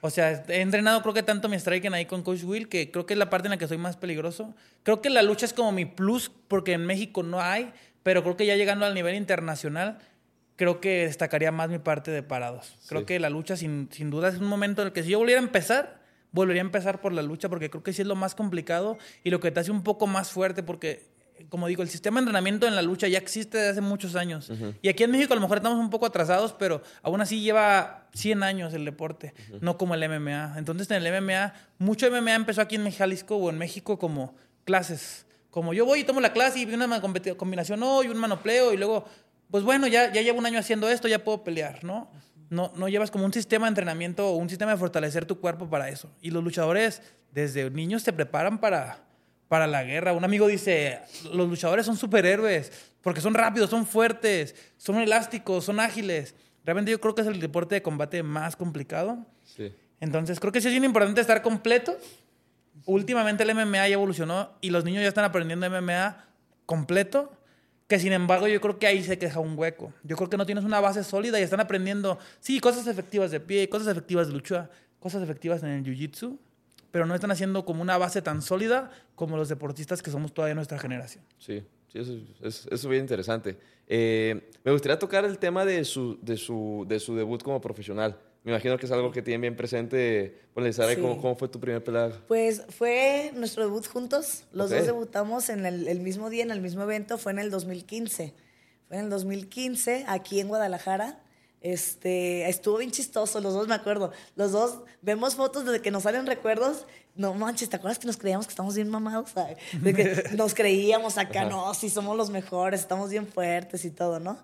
[0.01, 3.05] O sea, he entrenado creo que tanto mi striking ahí con Coach Will que creo
[3.05, 4.53] que es la parte en la que soy más peligroso.
[4.83, 8.35] Creo que la lucha es como mi plus porque en México no hay, pero creo
[8.35, 9.99] que ya llegando al nivel internacional
[10.55, 12.75] creo que destacaría más mi parte de parados.
[12.87, 15.19] Creo que la lucha sin, sin duda es un momento en el que si yo
[15.19, 16.01] volviera a empezar
[16.31, 19.29] volvería a empezar por la lucha porque creo que sí es lo más complicado y
[19.29, 21.10] lo que te hace un poco más fuerte porque
[21.49, 24.51] como digo, el sistema de entrenamiento en la lucha ya existe desde hace muchos años.
[24.81, 28.07] Y aquí en México a lo mejor estamos un poco atrasados, pero aún así lleva
[28.13, 30.55] 100 años el deporte, no como el MMA.
[30.57, 35.25] Entonces en el MMA, mucho MMA empezó aquí en Jalisco o en México como clases.
[35.49, 39.05] Como yo voy y tomo la clase y una combinación hoy, un manopleo y luego,
[39.49, 42.09] pues bueno, ya, ya llevo un año haciendo esto, ya puedo pelear, ¿no?
[42.51, 45.69] no, no llevas como un sistema de entrenamiento o un sistema de fortalecer tu cuerpo
[45.69, 46.11] para eso.
[46.21, 47.01] Y los luchadores
[47.31, 48.99] desde niños se preparan para,
[49.51, 50.13] para la guerra.
[50.13, 51.01] Un amigo dice,
[51.33, 56.35] los luchadores son superhéroes porque son rápidos, son fuertes, son elásticos, son ágiles.
[56.63, 59.25] Realmente yo creo que es el deporte de combate más complicado.
[59.43, 59.73] Sí.
[59.99, 61.97] Entonces creo que sí es bien importante estar completo.
[62.85, 66.25] Últimamente el MMA ya evolucionó y los niños ya están aprendiendo MMA
[66.65, 67.33] completo
[67.89, 69.91] que sin embargo yo creo que ahí se queja un hueco.
[70.03, 73.41] Yo creo que no tienes una base sólida y están aprendiendo, sí, cosas efectivas de
[73.41, 74.69] pie, cosas efectivas de lucha,
[75.01, 76.39] cosas efectivas en el jiu-jitsu,
[76.91, 80.55] pero no están haciendo como una base tan sólida como los deportistas que somos todavía
[80.55, 81.23] nuestra generación.
[81.39, 83.57] Sí, sí eso, es, eso es bien interesante.
[83.87, 88.17] Eh, me gustaría tocar el tema de su, de su, de su debut como profesional.
[88.43, 90.41] Me imagino que es algo que tienen bien presente.
[90.55, 90.81] Bueno, sí.
[90.99, 92.11] ¿cómo, ¿cómo, fue tu primer pelea?
[92.27, 94.45] Pues fue nuestro debut juntos.
[94.51, 97.19] Los dos debutamos en el, el, mismo día, en el mismo evento.
[97.19, 98.33] Fue en el 2015.
[98.87, 101.20] Fue en el 2015, aquí en Guadalajara.
[101.61, 104.11] Este, estuvo bien chistoso, los dos me acuerdo.
[104.35, 106.87] Los dos vemos fotos desde que nos salen recuerdos.
[107.15, 109.31] No manches, ¿te acuerdas que nos creíamos que estamos bien mamados?
[109.79, 114.19] De que nos creíamos acá, no, sí somos los mejores, estamos bien fuertes y todo,
[114.19, 114.41] ¿no?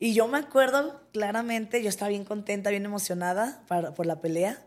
[0.00, 4.66] Y yo me acuerdo claramente, yo estaba bien contenta, bien emocionada por la pelea,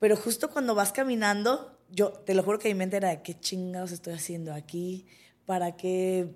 [0.00, 3.92] pero justo cuando vas caminando, yo te lo juro que mi mente era, ¿qué chingados
[3.92, 5.06] estoy haciendo aquí?
[5.46, 6.28] ¿Para qué,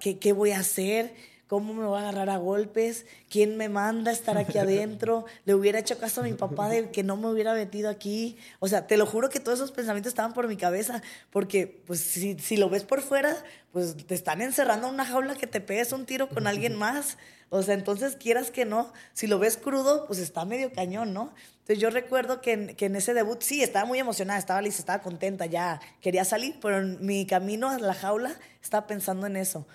[0.00, 1.14] qué, qué voy a hacer?
[1.52, 3.04] ¿Cómo me va a agarrar a golpes?
[3.28, 5.26] ¿Quién me manda a estar aquí adentro?
[5.44, 8.38] Le hubiera hecho caso a mi papá de que no me hubiera metido aquí.
[8.58, 12.00] O sea, te lo juro que todos esos pensamientos estaban por mi cabeza, porque pues
[12.00, 13.36] si, si lo ves por fuera,
[13.70, 17.18] pues te están encerrando en una jaula que te pegues un tiro con alguien más.
[17.50, 21.34] O sea, entonces quieras que no, si lo ves crudo, pues está medio cañón, ¿no?
[21.58, 24.80] Entonces yo recuerdo que en, que en ese debut sí, estaba muy emocionada, estaba lista,
[24.80, 29.36] estaba contenta, ya quería salir, pero en mi camino a la jaula estaba pensando en
[29.36, 29.66] eso.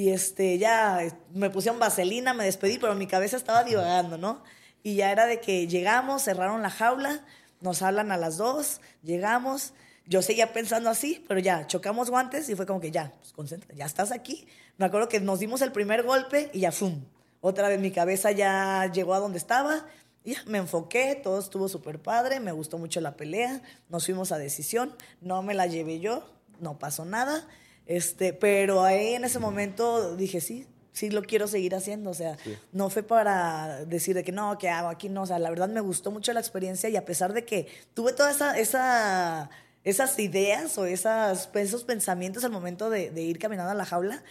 [0.00, 0.98] Y este, ya
[1.34, 4.42] me pusieron vaselina, me despedí, pero mi cabeza estaba divagando, ¿no?
[4.82, 7.22] Y ya era de que llegamos, cerraron la jaula,
[7.60, 9.74] nos hablan a las dos, llegamos.
[10.06, 13.74] Yo seguía pensando así, pero ya chocamos guantes y fue como que ya, pues concentra,
[13.74, 14.48] ya estás aquí.
[14.78, 17.04] Me acuerdo que nos dimos el primer golpe y ya, ¡fum!
[17.42, 19.84] Otra vez mi cabeza ya llegó a donde estaba.
[20.24, 23.60] Y ya me enfoqué, todo estuvo súper padre, me gustó mucho la pelea,
[23.90, 26.24] nos fuimos a decisión, no me la llevé yo,
[26.58, 27.46] no pasó nada.
[27.86, 32.10] Este, pero ahí en ese momento dije, sí, sí lo quiero seguir haciendo.
[32.10, 32.36] O sea,
[32.72, 35.08] no fue para decir de que no, ¿qué hago aquí?
[35.08, 37.66] No, o sea, la verdad me gustó mucho la experiencia y a pesar de que
[37.94, 39.50] tuve todas esa, esa,
[39.84, 44.22] esas ideas o esas, esos pensamientos al momento de, de ir caminando a la jaula,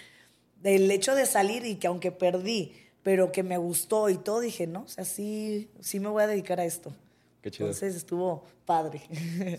[0.63, 4.67] el hecho de salir y que aunque perdí, pero que me gustó y todo, dije,
[4.67, 6.93] no, o sea, sí, sí me voy a dedicar a esto.
[7.41, 7.67] Qué chido.
[7.67, 9.01] Entonces estuvo padre.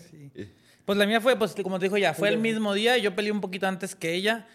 [0.09, 0.31] Sí.
[0.91, 3.31] Pues la mía fue, pues como te dijo ya, fue el mismo día, yo peleé
[3.31, 4.45] un poquito antes que ella.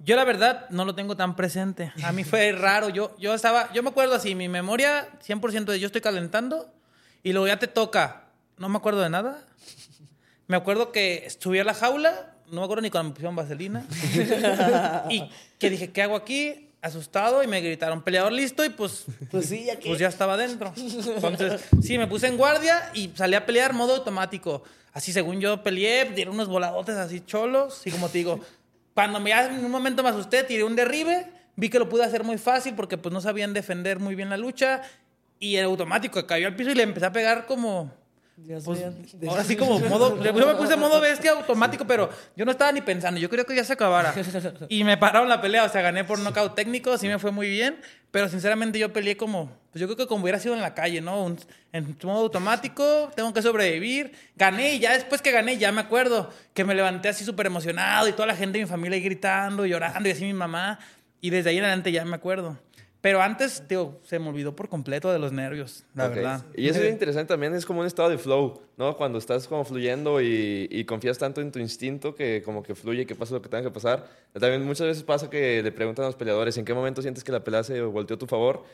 [0.00, 1.92] Yo la verdad no lo tengo tan presente.
[2.02, 2.88] A mí fue raro.
[2.88, 6.68] Yo, yo estaba, yo me acuerdo así, mi memoria 100% de yo estoy calentando
[7.22, 8.24] y luego ya te toca.
[8.58, 9.46] No me acuerdo de nada.
[10.48, 13.86] Me acuerdo que subí a la jaula, no me acuerdo ni cuando me pusieron vaselina.
[15.10, 15.30] y
[15.60, 16.63] que dije, ¿qué hago aquí?
[16.84, 20.70] Asustado y me gritaron, peleador listo y pues, Pues sí, ya pues ya estaba dentro.
[20.76, 24.62] Entonces, sí, me puse en guardia y salí a pelear modo automático.
[24.92, 27.80] Así según yo peleé, tiré unos voladotes así cholos.
[27.86, 28.38] Y como te digo,
[28.94, 31.26] cuando me, ya en un momento me asusté, tiré un derribe.
[31.56, 34.36] Vi que lo pude hacer muy fácil porque pues no sabían defender muy bien la
[34.36, 34.82] lucha.
[35.40, 37.90] Y el automático cayó al piso y le empecé a pegar como...
[38.36, 38.92] Dios Pues, mío.
[39.30, 40.20] ahora sí como modo...
[40.22, 43.20] Yo me puse modo bestia automático, pero yo no estaba ni pensando.
[43.20, 44.12] Yo quería que ya se acabara.
[44.68, 45.64] Y me pararon la pelea.
[45.64, 46.98] O sea, gané por nocaut técnico.
[46.98, 47.78] Sí me fue muy bien.
[48.10, 49.46] Pero sinceramente yo peleé como...
[49.70, 51.22] Pues yo creo que como hubiera sido en la calle, ¿no?
[51.22, 51.38] Un-
[51.72, 54.12] en modo automático, tengo que sobrevivir.
[54.36, 58.06] Gané y ya después que gané, ya me acuerdo que me levanté así súper emocionado
[58.08, 60.78] y toda la gente de mi familia ahí gritando, llorando y así mi mamá.
[61.20, 62.58] Y desde ahí en adelante ya me acuerdo.
[63.04, 66.42] Pero antes, tío, se me olvidó por completo de los nervios, la verdad.
[66.56, 68.96] Y eso es interesante también, es como un estado de flow, ¿no?
[68.96, 73.04] Cuando estás como fluyendo y, y confías tanto en tu instinto que como que fluye,
[73.04, 74.08] que pasa lo que tenga que pasar.
[74.32, 77.30] También muchas veces pasa que le preguntan a los peleadores en qué momento sientes que
[77.30, 78.64] la pelea se volteó a tu favor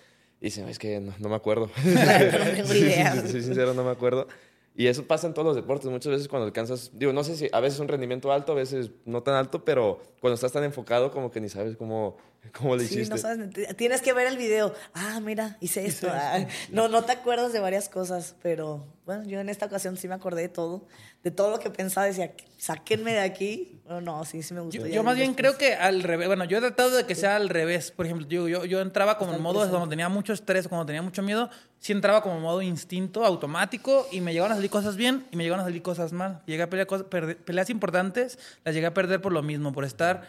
[0.41, 1.69] y dicen, es que no, no me acuerdo.
[1.85, 3.21] No tengo idea.
[3.23, 4.29] Si soy sincero, no me acuerdo.
[4.77, 5.91] Y eso pasa en todos los deportes.
[5.91, 8.91] Muchas veces cuando alcanzas, digo, no sé si a veces un rendimiento alto, a veces
[9.05, 12.17] no tan alto, pero cuando estás tan enfocado como que ni sabes cómo,
[12.57, 13.15] cómo le Sí, hiciste.
[13.15, 14.75] no sabes, tienes que ver el video.
[14.95, 16.09] Ah, mira, hice esto.
[16.13, 20.07] Ah, no, no te acuerdas de varias cosas, pero bueno, yo en esta ocasión sí
[20.09, 20.87] me acordé de todo,
[21.25, 23.81] de todo lo que pensaba, decía, sáquenme de aquí.
[23.89, 24.87] No, no, sí, sí me gustó.
[24.87, 25.57] Yo, yo más bien después.
[25.57, 26.29] creo que al revés.
[26.29, 27.91] Bueno, yo he tratado de que sea al revés.
[27.91, 30.87] Por ejemplo, yo, yo, yo entraba como en Estar modo cuando tenía mucho estrés, cuando
[30.87, 31.51] tenía mucho miedo.
[31.81, 34.07] Sí entraba como modo instinto, automático.
[34.13, 36.41] Y me llegaban a salir cosas bien y me llegaban a salir cosas mal.
[36.47, 37.07] Llegué a pelear cosas,
[37.45, 40.23] peleas importantes, las llegué a perder por lo mismo, por estar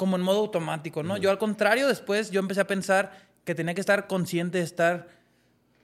[0.00, 1.18] como en modo automático, ¿no?
[1.18, 3.12] Yo al contrario, después yo empecé a pensar
[3.44, 5.08] que tenía que estar consciente de estar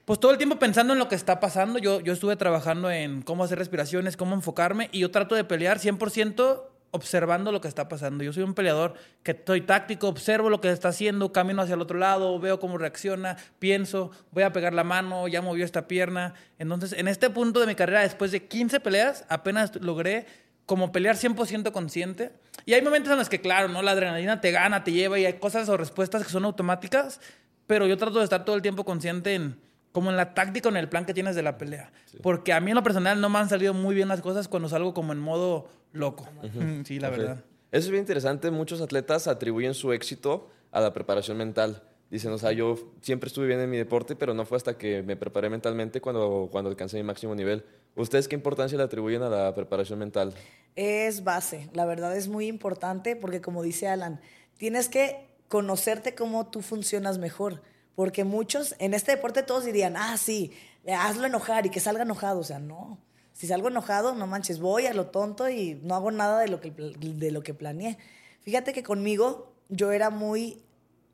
[0.05, 1.77] pues todo el tiempo pensando en lo que está pasando.
[1.77, 5.77] Yo, yo estuve trabajando en cómo hacer respiraciones, cómo enfocarme y yo trato de pelear
[5.77, 8.23] 100% observando lo que está pasando.
[8.23, 11.81] Yo soy un peleador que estoy táctico, observo lo que está haciendo, camino hacia el
[11.81, 16.33] otro lado, veo cómo reacciona, pienso, voy a pegar la mano, ya movió esta pierna.
[16.57, 20.25] Entonces, en este punto de mi carrera, después de 15 peleas, apenas logré
[20.67, 22.33] como pelear 100% consciente.
[22.65, 23.81] Y hay momentos en los que, claro, ¿no?
[23.81, 27.19] la adrenalina te gana, te lleva y hay cosas o respuestas que son automáticas,
[27.65, 29.59] pero yo trato de estar todo el tiempo consciente en
[29.93, 31.91] como en la táctica o en el plan que tienes de la pelea.
[32.21, 34.69] Porque a mí en lo personal no me han salido muy bien las cosas cuando
[34.69, 36.27] salgo como en modo loco.
[36.83, 37.43] Sí, la verdad.
[37.71, 38.51] Eso es bien interesante.
[38.51, 41.81] Muchos atletas atribuyen su éxito a la preparación mental.
[42.11, 45.01] Dicen, o sea, yo siempre estuve bien en mi deporte, pero no fue hasta que
[45.01, 47.65] me preparé mentalmente cuando, cuando alcancé mi máximo nivel.
[47.97, 50.33] ¿Ustedes qué importancia le atribuyen a la preparación mental?
[50.75, 54.21] Es base, la verdad es muy importante porque como dice Alan,
[54.57, 57.63] tienes que conocerte cómo tú funcionas mejor,
[57.95, 60.53] porque muchos en este deporte todos dirían, ah, sí,
[60.87, 62.99] hazlo enojar y que salga enojado, o sea, no,
[63.33, 66.61] si salgo enojado, no manches, voy a lo tonto y no hago nada de lo
[66.61, 67.97] que, de lo que planeé.
[68.41, 70.63] Fíjate que conmigo yo era muy...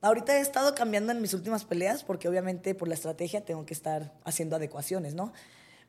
[0.02, 3.74] Ahorita he estado cambiando en mis últimas peleas porque obviamente por la estrategia tengo que
[3.74, 5.32] estar haciendo adecuaciones, ¿no?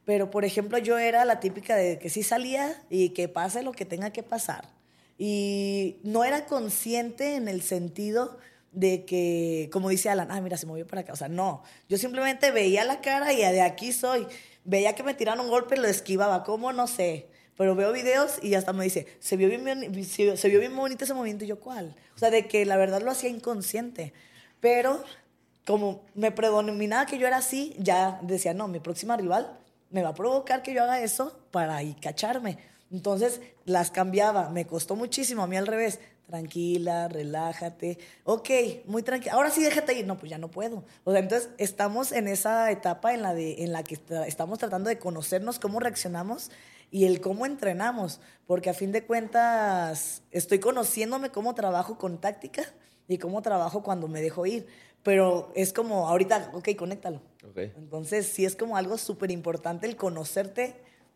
[0.04, 3.72] Pero, por ejemplo, yo era la típica de que sí salía y que pase lo
[3.72, 4.68] que tenga que pasar.
[5.16, 8.38] Y no era consciente en el sentido
[8.72, 11.12] de que, como dice Alan, ah, mira, se movió para acá.
[11.12, 11.62] O sea, no.
[11.88, 14.26] Yo simplemente veía la cara y de aquí soy.
[14.64, 16.42] Veía que me tiraron un golpe y lo esquivaba.
[16.44, 16.72] ¿Cómo?
[16.72, 17.28] No sé.
[17.56, 21.14] Pero veo videos y hasta me dice, se vio bien, se vio bien bonito ese
[21.14, 21.44] movimiento.
[21.44, 21.94] Y yo, ¿cuál?
[22.14, 24.12] O sea, de que la verdad lo hacía inconsciente.
[24.60, 25.04] Pero
[25.64, 29.60] como me predominaba que yo era así, ya decía, no, mi próxima rival
[29.94, 32.58] me va a provocar que yo haga eso para ahí cacharme.
[32.90, 38.50] Entonces las cambiaba, me costó muchísimo, a mí al revés, tranquila, relájate, ok,
[38.86, 40.84] muy tranquila, ahora sí déjate ir, no, pues ya no puedo.
[41.04, 44.88] O sea, entonces estamos en esa etapa en la, de, en la que estamos tratando
[44.88, 46.50] de conocernos cómo reaccionamos
[46.90, 52.64] y el cómo entrenamos, porque a fin de cuentas estoy conociéndome cómo trabajo con táctica
[53.08, 54.66] y cómo trabajo cuando me dejo ir.
[55.02, 57.20] Pero es como, ahorita, ok, conéctalo.
[57.56, 60.74] Entonces, sí es como algo súper importante el conocerte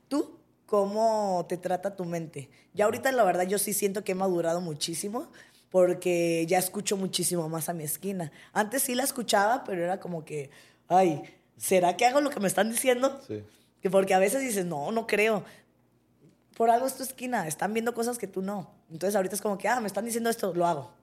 [0.08, 2.50] tú, cómo te trata tu mente.
[2.74, 5.28] Ya ahorita, la verdad, yo sí siento que he madurado muchísimo
[5.70, 8.30] porque ya escucho muchísimo más a mi esquina.
[8.52, 10.50] Antes sí la escuchaba, pero era como que,
[10.88, 11.22] ay,
[11.56, 13.20] ¿será que hago lo que me están diciendo?
[13.26, 13.42] Sí.
[13.80, 15.44] Que porque a veces dices, no, no creo.
[16.56, 18.70] Por algo es tu esquina, están viendo cosas que tú no.
[18.90, 20.97] Entonces ahorita es como que, ah, me están diciendo esto, lo hago.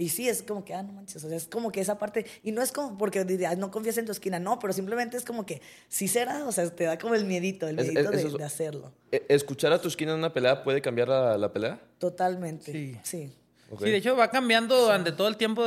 [0.00, 2.24] Y sí, es como que, ah, no manches, o sea, es como que esa parte,
[2.42, 3.22] y no es como porque
[3.58, 6.70] no confías en tu esquina, no, pero simplemente es como que, sí será, o sea,
[6.70, 8.94] te da como el miedito, el miedito de, hacerlo.
[9.12, 11.78] E, ¿Escuchar a tu esquina en una pelea puede cambiar la, pelea?
[11.98, 12.98] Totalmente, sí.
[13.02, 13.30] Sí.
[13.78, 13.84] sí.
[13.90, 15.66] de hecho va cambiando durante todo el tiempo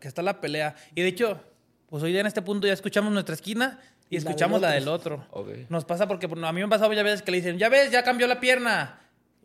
[0.00, 0.74] que está la pelea.
[0.96, 1.40] Y de hecho,
[1.88, 3.78] pues hoy en este punto ya escuchamos nuestra esquina
[4.08, 5.24] y, escuchamos la del otro.
[5.68, 7.92] Nos pasa porque a mí me ha pasado ya veces que le dicen, ya ves,
[7.92, 8.99] ya cambió la pierna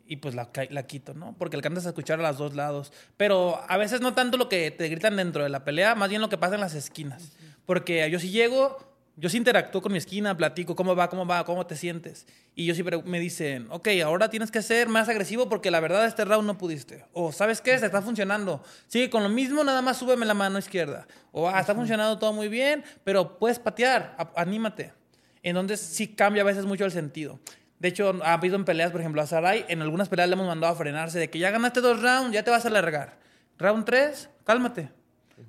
[0.08, 1.36] y pues la, la, quito, ¿no?
[1.38, 2.92] Porque alcanzas a escuchar a los dos lados.
[3.18, 6.22] Pero a veces no tanto lo que te gritan dentro de la pelea, más bien
[6.22, 7.32] lo que pasa en las esquinas.
[7.66, 8.78] Porque yo si llego,
[9.18, 12.28] yo sí interactúo con mi esquina, platico cómo va, cómo va, cómo te sientes.
[12.54, 16.06] Y yo siempre me dicen, ok, ahora tienes que ser más agresivo porque la verdad
[16.06, 17.06] este round no pudiste.
[17.14, 17.78] O, ¿sabes qué?
[17.80, 18.64] Se está funcionando.
[18.88, 21.08] Sigue con lo mismo, nada más súbeme la mano izquierda.
[21.32, 24.94] O, ah, está funcionando todo muy bien, pero puedes patear, anímate.
[25.42, 27.40] Entonces sí cambia a veces mucho el sentido.
[27.80, 30.48] De hecho, ha habido en peleas, por ejemplo, a Sarai, en algunas peleas le hemos
[30.48, 33.18] mandado a frenarse de que ya ganaste dos rounds, ya te vas a alargar.
[33.58, 34.90] Round tres, cálmate.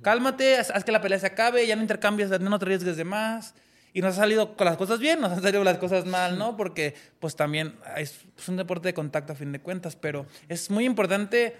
[0.03, 3.55] Cálmate, haz, que la pelea se acabe, ya no intercambias, no te arriesgues de más.
[3.93, 6.57] Y nos ha salido con las cosas bien, nos han salido las cosas mal, ¿no?
[6.57, 10.85] Porque pues también es, un deporte de contacto a fin de cuentas, pero es muy
[10.85, 11.57] importante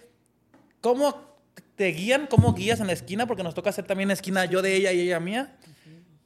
[0.81, 1.39] cómo
[1.77, 4.75] te guían, cómo guías en la esquina, porque nos toca hacer también esquina yo de
[4.75, 5.57] ella y ella mía.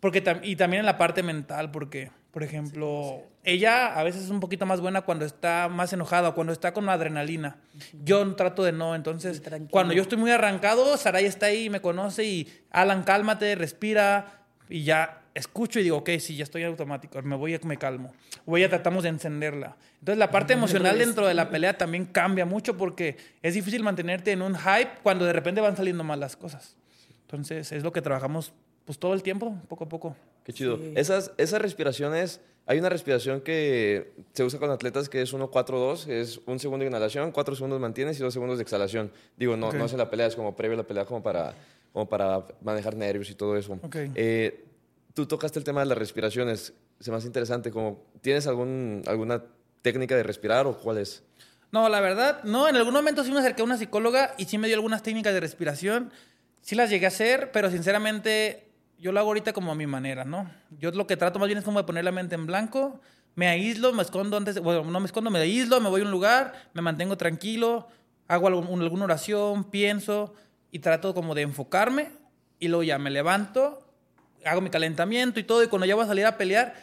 [0.00, 4.38] Porque, y también en la parte mental, porque por ejemplo, ella a veces es un
[4.38, 7.56] poquito más buena cuando está más enojada, cuando está con adrenalina.
[8.04, 12.24] Yo trato de no, entonces cuando yo estoy muy arrancado, Saray está ahí, me conoce
[12.24, 17.34] y Alan, cálmate, respira y ya escucho y digo, ok, sí, ya estoy automático, me
[17.36, 18.12] voy, me calmo.
[18.46, 19.76] O ya tratamos de encenderla.
[19.98, 24.30] Entonces la parte emocional dentro de la pelea también cambia mucho porque es difícil mantenerte
[24.32, 26.76] en un hype cuando de repente van saliendo mal las cosas.
[27.22, 28.52] Entonces es lo que trabajamos
[28.84, 30.16] pues todo el tiempo, poco a poco.
[30.44, 30.78] Qué chido.
[30.94, 36.40] Esas, esas respiraciones, hay una respiración que se usa con atletas que es 1-4-2, es
[36.46, 39.10] un segundo de inhalación, cuatro segundos mantienes y dos segundos de exhalación.
[39.36, 41.54] Digo, no, no es en la pelea, es como previo a la pelea, como para,
[41.92, 43.78] como para manejar nervios y todo eso.
[44.14, 44.64] Eh,
[45.14, 49.42] tú tocaste el tema de las respiraciones, se me hace interesante, como, ¿tienes algún, alguna
[49.82, 51.22] técnica de respirar o cuál es?
[51.72, 54.58] No, la verdad, no, en algún momento sí me acerqué a una psicóloga y sí
[54.58, 56.12] me dio algunas técnicas de respiración.
[56.62, 58.69] Sí las llegué a hacer, pero sinceramente
[59.00, 60.50] yo lo hago ahorita como a mi manera, ¿no?
[60.78, 63.00] Yo lo que trato más bien es como de poner la mente en blanco,
[63.34, 66.10] me aíslo, me escondo antes, bueno, no me escondo, me aíslo, me voy a un
[66.10, 67.88] lugar, me mantengo tranquilo,
[68.28, 70.34] hago alguna oración, pienso
[70.70, 72.10] y trato como de enfocarme
[72.58, 73.80] y luego ya me levanto,
[74.44, 76.74] hago mi calentamiento y todo y cuando ya voy a salir a pelear,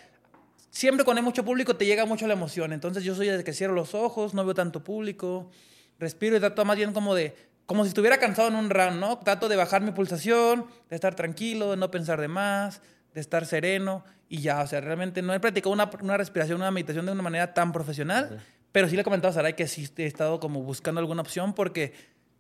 [0.72, 3.54] siempre cuando hay mucho público te llega mucho la emoción, entonces yo soy desde que
[3.54, 5.52] cierro los ojos, no veo tanto público,
[6.00, 7.36] respiro y trato más bien como de
[7.68, 9.20] como si estuviera cansado en un round, ¿no?
[9.20, 12.82] Trato de bajar mi pulsación, de estar tranquilo, de no pensar de más,
[13.14, 16.72] de estar sereno y ya, o sea, realmente no he practicado una, una respiración, una
[16.72, 19.88] meditación de una manera tan profesional, pero sí le he comentado a Saray que sí
[19.98, 21.94] he estado como buscando alguna opción porque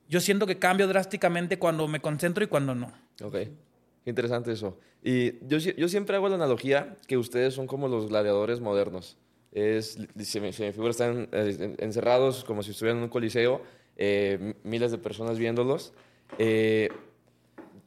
[0.09, 2.91] yo siento que cambio drásticamente cuando me concentro y cuando no.
[3.21, 3.35] Ok,
[4.05, 4.79] interesante eso.
[5.03, 9.17] Y yo, yo siempre hago la analogía que ustedes son como los gladiadores modernos.
[9.51, 13.61] Es, se me, se figura, están eh, encerrados como si estuvieran en un coliseo
[13.97, 15.93] eh, miles de personas viéndolos.
[16.37, 16.89] Eh,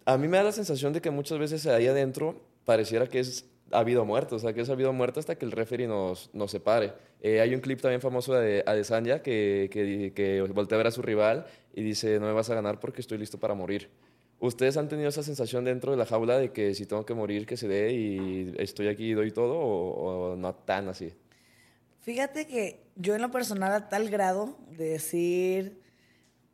[0.05, 3.47] a mí me da la sensación de que muchas veces ahí adentro pareciera que es
[3.71, 6.93] habido muerto, o sea, que es habido muerto hasta que el referee nos, nos separe.
[7.21, 10.91] Eh, hay un clip también famoso de Adesanya que, que, que voltea a ver a
[10.91, 13.89] su rival y dice, no me vas a ganar porque estoy listo para morir.
[14.41, 17.47] ¿Ustedes han tenido esa sensación dentro de la jaula de que si tengo que morir,
[17.47, 21.13] que se dé y estoy aquí y doy todo o, o no tan así?
[22.01, 25.81] Fíjate que yo en lo personal a tal grado de decir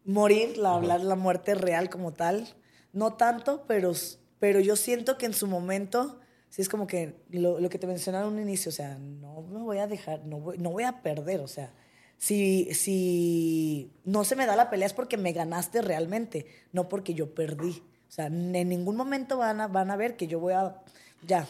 [0.06, 2.48] morir, la, hablar la muerte real como tal.
[2.92, 3.92] no tanto, pero,
[4.38, 7.86] pero yo siento que en su momento, sí es como que lo, lo que te
[7.86, 10.84] mencionaba en un inicio, o sea, no me voy a dejar, no voy, no voy
[10.84, 11.72] a perder, o sea,
[12.18, 17.14] si, si no se me da la pelea es porque me ganaste realmente, no porque
[17.14, 17.82] yo perdí.
[18.08, 20.80] O sea, en ningún momento van a, van a ver que yo voy a,
[21.26, 21.46] ya,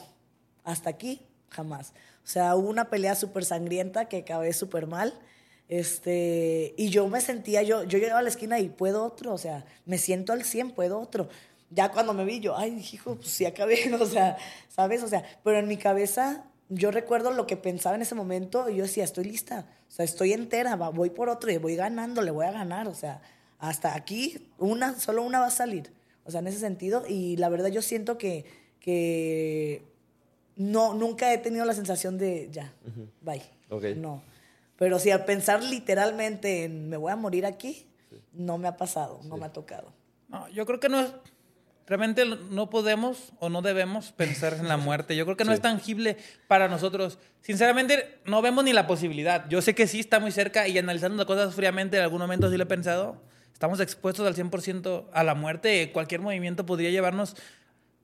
[0.64, 1.92] hasta aquí, jamás.
[2.24, 5.14] O sea, hubo una pelea súper sangrienta que acabé súper mal.
[5.68, 9.38] Este, y yo me sentía, yo, yo llegaba a la esquina y puedo otro, o
[9.38, 11.28] sea, me siento al 100, puedo otro.
[11.70, 14.36] Ya cuando me vi, yo, ay, hijo, pues sí acabé, o sea,
[14.68, 15.02] ¿sabes?
[15.02, 18.76] O sea, pero en mi cabeza, yo recuerdo lo que pensaba en ese momento y
[18.76, 22.30] yo decía, estoy lista, o sea, estoy entera, voy por otro y voy ganando, le
[22.30, 23.20] voy a ganar, o sea,
[23.58, 25.92] hasta aquí, una, solo una va a salir,
[26.24, 28.44] o sea, en ese sentido, y la verdad yo siento que,
[28.78, 29.82] que
[30.54, 32.72] no, nunca he tenido la sensación de, ya,
[33.22, 33.42] bye.
[33.96, 34.22] No.
[34.76, 37.86] Pero si al pensar literalmente en me voy a morir aquí,
[38.32, 39.92] no me ha pasado, no me ha tocado.
[40.28, 41.12] No, yo creo que no es.
[41.86, 45.14] Realmente no podemos o no debemos pensar en la muerte.
[45.14, 46.16] Yo creo que no es tangible
[46.48, 47.20] para nosotros.
[47.42, 49.48] Sinceramente, no vemos ni la posibilidad.
[49.48, 52.50] Yo sé que sí está muy cerca y analizando las cosas fríamente, en algún momento
[52.50, 53.22] sí lo he pensado.
[53.52, 55.92] Estamos expuestos al 100% a la muerte.
[55.92, 57.36] Cualquier movimiento podría llevarnos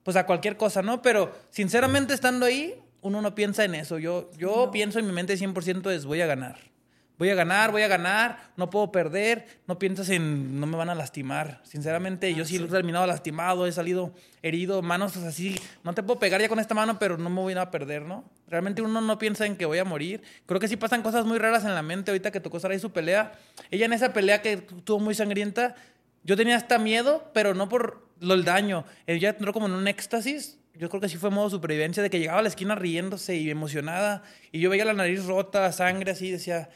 [0.03, 1.01] pues a cualquier cosa, ¿no?
[1.01, 3.99] Pero sinceramente estando ahí, uno no piensa en eso.
[3.99, 6.73] Yo, yo pienso en mi mente 100% es voy a ganar.
[7.19, 10.89] Voy a ganar, voy a ganar, no puedo perder, no piensas en no me van
[10.89, 11.61] a lastimar.
[11.63, 16.41] Sinceramente, yo sí he terminado lastimado, he salido herido, manos así, no te puedo pegar
[16.41, 18.23] ya con esta mano, pero no me voy a perder, ¿no?
[18.47, 20.23] Realmente uno no piensa en que voy a morir.
[20.47, 22.91] Creo que sí pasan cosas muy raras en la mente ahorita que tocó ahí su
[22.91, 23.33] pelea.
[23.69, 25.75] Ella en esa pelea que tuvo muy sangrienta,
[26.23, 28.85] yo tenía hasta miedo, pero no por lo el daño.
[29.05, 32.19] Ella entró como en un éxtasis yo creo que sí fue modo supervivencia de que
[32.19, 36.31] llegaba a la esquina riéndose y emocionada y yo veía la nariz rota, sangre así,
[36.31, 36.69] decía,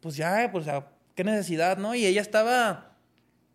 [0.00, 0.66] pues ya, pues
[1.14, 1.94] qué necesidad, ¿no?
[1.94, 2.96] Y ella estaba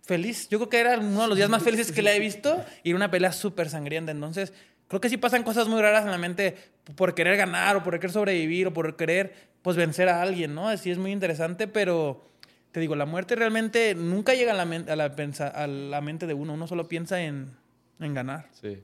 [0.04, 0.48] feliz.
[0.50, 2.90] Yo creo que era uno de los días más felices que le he visto y
[2.90, 4.12] era una pelea súper sangrienta.
[4.12, 4.54] Entonces,
[4.88, 6.56] creo que sí pasan cosas muy raras en la mente
[6.96, 10.70] por querer ganar o por querer sobrevivir o por querer, pues, vencer a alguien, ¿no?
[10.70, 12.26] Así es muy interesante, pero
[12.72, 15.14] te digo, la muerte realmente nunca llega a la, mente, a la,
[15.54, 16.54] a la mente de uno.
[16.54, 17.52] Uno solo piensa en,
[18.00, 18.48] en ganar.
[18.52, 18.84] Sí.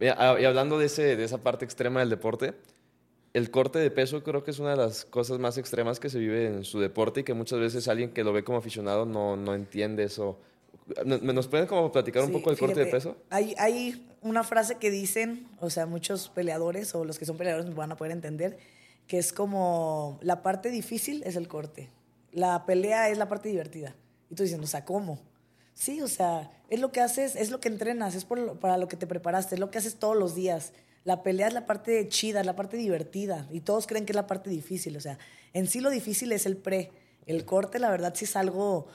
[0.00, 2.54] Y hablando de, ese, de esa parte extrema del deporte,
[3.32, 6.18] el corte de peso creo que es una de las cosas más extremas que se
[6.18, 9.36] vive en su deporte y que muchas veces alguien que lo ve como aficionado no,
[9.36, 10.38] no entiende eso.
[11.04, 13.16] ¿Nos pueden como platicar un poco del corte de peso?
[13.30, 17.66] Hay, hay una frase que dicen, o sea, muchos peleadores o los que son peleadores
[17.66, 18.58] me van a poder entender,
[19.06, 21.90] que es como la parte difícil es el corte,
[22.32, 23.94] la pelea es la parte divertida.
[24.30, 25.20] Y tú diciendo, o sea, ¿cómo?
[25.74, 28.96] Sí, o sea, es lo que haces, es lo que entrenas, es para lo que
[28.96, 30.72] te preparaste, es lo que haces todos los días.
[31.04, 33.46] La pelea es la parte chida, es la parte divertida.
[33.50, 34.96] Y todos creen que es la parte difícil.
[34.96, 35.18] O sea,
[35.52, 36.92] en sí lo difícil es el pre.
[37.26, 38.86] El corte, la verdad, sí es algo,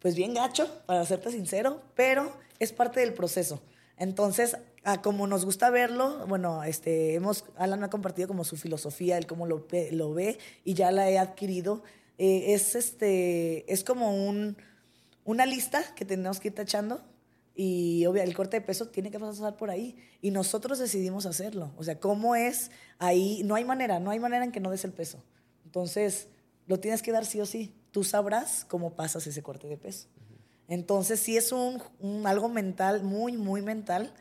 [0.00, 3.62] pues bien gacho, para serte sincero, pero es parte del proceso.
[3.96, 4.56] Entonces,
[5.02, 9.46] como nos gusta verlo, bueno, este, hemos, Alan ha compartido como su filosofía, él cómo
[9.46, 11.82] lo, lo ve y ya la he adquirido.
[12.18, 14.56] Eh, es, este, es como un
[15.26, 17.02] una lista que tenemos que ir tachando
[17.58, 19.96] y obvio, el corte de peso tiene que pasar por ahí.
[20.20, 21.72] Y nosotros decidimos hacerlo.
[21.78, 23.42] O sea, ¿cómo es ahí?
[23.44, 25.24] No hay manera, no hay manera en que no des el peso.
[25.64, 26.28] Entonces,
[26.66, 27.74] lo tienes que dar sí o sí.
[27.92, 30.06] Tú sabrás cómo pasas ese corte de peso.
[30.68, 31.80] Entonces, sí es un,
[32.26, 34.12] algo mental, muy, muy mental,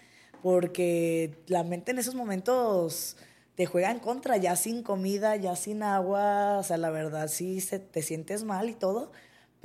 [0.42, 3.18] porque la mente en esos momentos
[3.56, 7.62] te juega en contra, ya sin comida, ya sin agua, o sea, la verdad sí
[7.62, 9.12] se, te sientes mal y todo,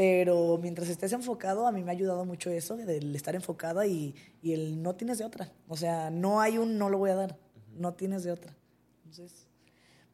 [0.01, 4.15] pero mientras estés enfocado, a mí me ha ayudado mucho eso, el estar enfocada y,
[4.43, 5.53] y, el no tienes de otra.
[5.69, 7.37] O sea, no hay un no lo voy a dar,
[7.77, 8.51] no tienes de otra.
[9.05, 9.47] Entonces,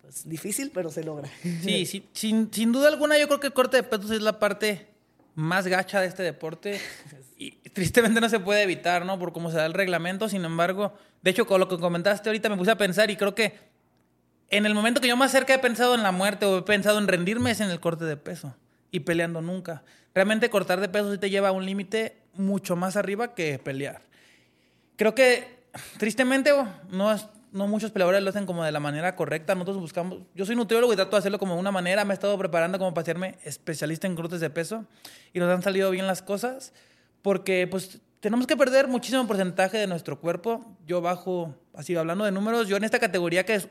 [0.03, 1.31] pues difícil, pero se logra.
[1.63, 4.41] Sí, sí sin, sin, duda alguna, yo creo que el corte de pesos es la
[4.41, 4.89] parte
[5.37, 6.81] más gacha de este deporte.
[7.39, 9.19] Y tristemente no se puede evitar, ¿no?
[9.21, 10.29] Por cómo se da el reglamento.
[10.29, 13.35] Sin embargo, de hecho, con lo que comentaste ahorita me puse a pensar y creo
[13.35, 13.53] que
[14.49, 16.99] en el momento que yo más cerca he pensado en la muerte o he pensado
[16.99, 18.57] en rendirme es en el corte de peso
[18.97, 19.83] y peleando nunca.
[20.15, 24.01] Realmente cortar de peso sí te lleva a un límite mucho más arriba que pelear.
[24.97, 25.61] Creo que,
[25.99, 26.51] tristemente,
[26.91, 27.15] no,
[27.53, 29.55] no muchos peleadores lo hacen como de la manera correcta.
[29.55, 30.21] Nosotros buscamos.
[30.35, 32.05] Yo soy nutriólogo y trato de hacerlo como de una manera.
[32.07, 34.87] Me he estado preparando como para hacerme especialista en cortes de peso
[35.35, 36.73] y nos han salido bien las cosas
[37.21, 40.65] porque, pues, tenemos que perder muchísimo porcentaje de nuestro cuerpo.
[40.87, 43.69] Yo bajo, así hablando de números, yo en esta categoría que es.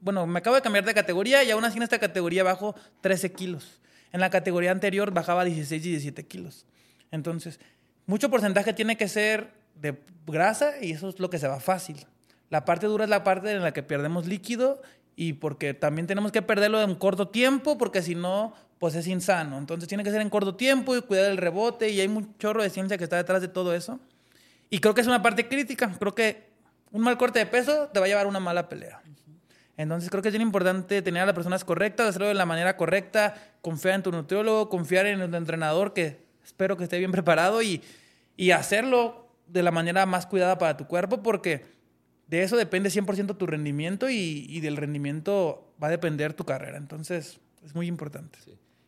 [0.00, 3.32] Bueno, me acabo de cambiar de categoría y aún así en esta categoría bajo 13
[3.32, 3.80] kilos.
[4.14, 6.66] En la categoría anterior bajaba 16 y 17 kilos.
[7.10, 7.58] Entonces,
[8.06, 12.06] mucho porcentaje tiene que ser de grasa y eso es lo que se va fácil.
[12.48, 14.80] La parte dura es la parte en la que perdemos líquido
[15.16, 19.58] y porque también tenemos que perderlo en corto tiempo porque si no, pues es insano.
[19.58, 22.62] Entonces tiene que ser en corto tiempo y cuidar el rebote y hay un chorro
[22.62, 23.98] de ciencia que está detrás de todo eso.
[24.70, 25.92] Y creo que es una parte crítica.
[25.98, 26.50] Creo que
[26.92, 29.02] un mal corte de peso te va a llevar a una mala pelea.
[29.76, 32.76] Entonces creo que es bien importante tener a las personas correctas, hacerlo de la manera
[32.76, 37.62] correcta, confiar en tu nutriólogo, confiar en el entrenador que espero que esté bien preparado
[37.62, 37.82] y,
[38.36, 41.64] y hacerlo de la manera más cuidada para tu cuerpo porque
[42.28, 46.78] de eso depende 100% tu rendimiento y, y, del rendimiento va a depender tu carrera.
[46.78, 48.38] Entonces es muy importante.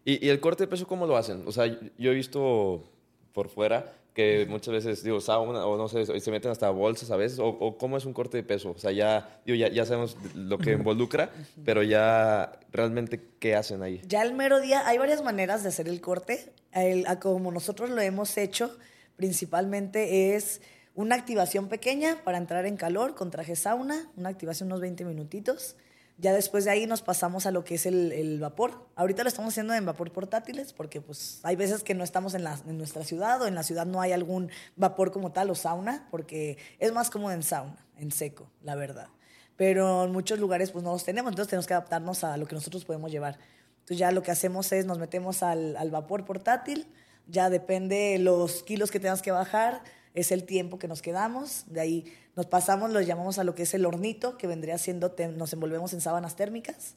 [0.05, 1.43] ¿Y, ¿Y, el corte de peso cómo lo hacen?
[1.47, 2.91] O sea, yo he visto
[3.33, 7.17] por fuera que muchas veces, digo, sauna, o no sé, se meten hasta bolsas a
[7.17, 8.71] veces, o, o, cómo es un corte de peso.
[8.71, 11.29] O sea, ya, digo, ya, ya sabemos lo que involucra,
[11.67, 14.01] pero ya realmente, ¿qué hacen ahí?
[14.07, 16.51] Ya el mero día, hay varias maneras de hacer el corte.
[16.73, 18.75] El, como nosotros lo hemos hecho,
[19.17, 20.63] principalmente es
[20.95, 25.77] una activación pequeña para entrar en calor con traje sauna, una activación unos 20 minutitos.
[26.19, 28.89] Ya después de ahí nos pasamos a lo que es el, el, vapor.
[28.95, 32.43] Ahorita lo estamos haciendo en vapor portátiles porque pues hay veces que no estamos en,
[32.43, 35.55] la, en, nuestra ciudad o en la ciudad no hay algún vapor como tal o
[35.55, 39.09] sauna porque es más cómodo en sauna, en seco, la verdad.
[39.57, 42.55] Pero en muchos lugares pues no los tenemos, entonces tenemos que adaptarnos a lo que
[42.55, 43.39] nosotros podemos llevar.
[43.81, 46.87] Entonces ya lo que hacemos es nos metemos al, al vapor portátil,
[47.27, 49.83] ya depende los kilos que tengas que bajar,
[50.17, 51.65] es el tiempo que nos quedamos.
[51.69, 55.15] De ahí nos pasamos, lo llamamos a lo que es el hornito, que vendría siendo,
[55.37, 56.95] nos envolvemos en sábanas térmicas,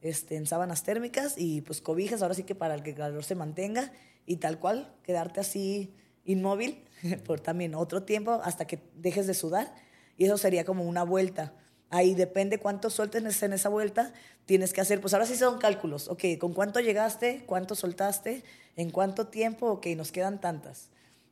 [0.00, 3.34] este, en sábanas térmicas y pues cobijas, ahora sí que para que el calor se
[3.34, 3.92] mantenga
[4.24, 5.92] y tal cual, quedarte así
[6.24, 6.84] inmóvil
[7.26, 9.74] por también otro tiempo hasta que dejes de sudar.
[10.16, 11.52] Y eso sería como una vuelta.
[11.88, 14.12] Ahí depende cuánto sueltes en esa vuelta,
[14.46, 17.42] tienes que hacer, pues ahora sí son cálculos, ok, ¿con cuánto llegaste?
[17.46, 18.44] ¿Cuánto soltaste?
[18.76, 19.72] ¿En cuánto tiempo?
[19.72, 20.90] Ok, nos quedan tantas.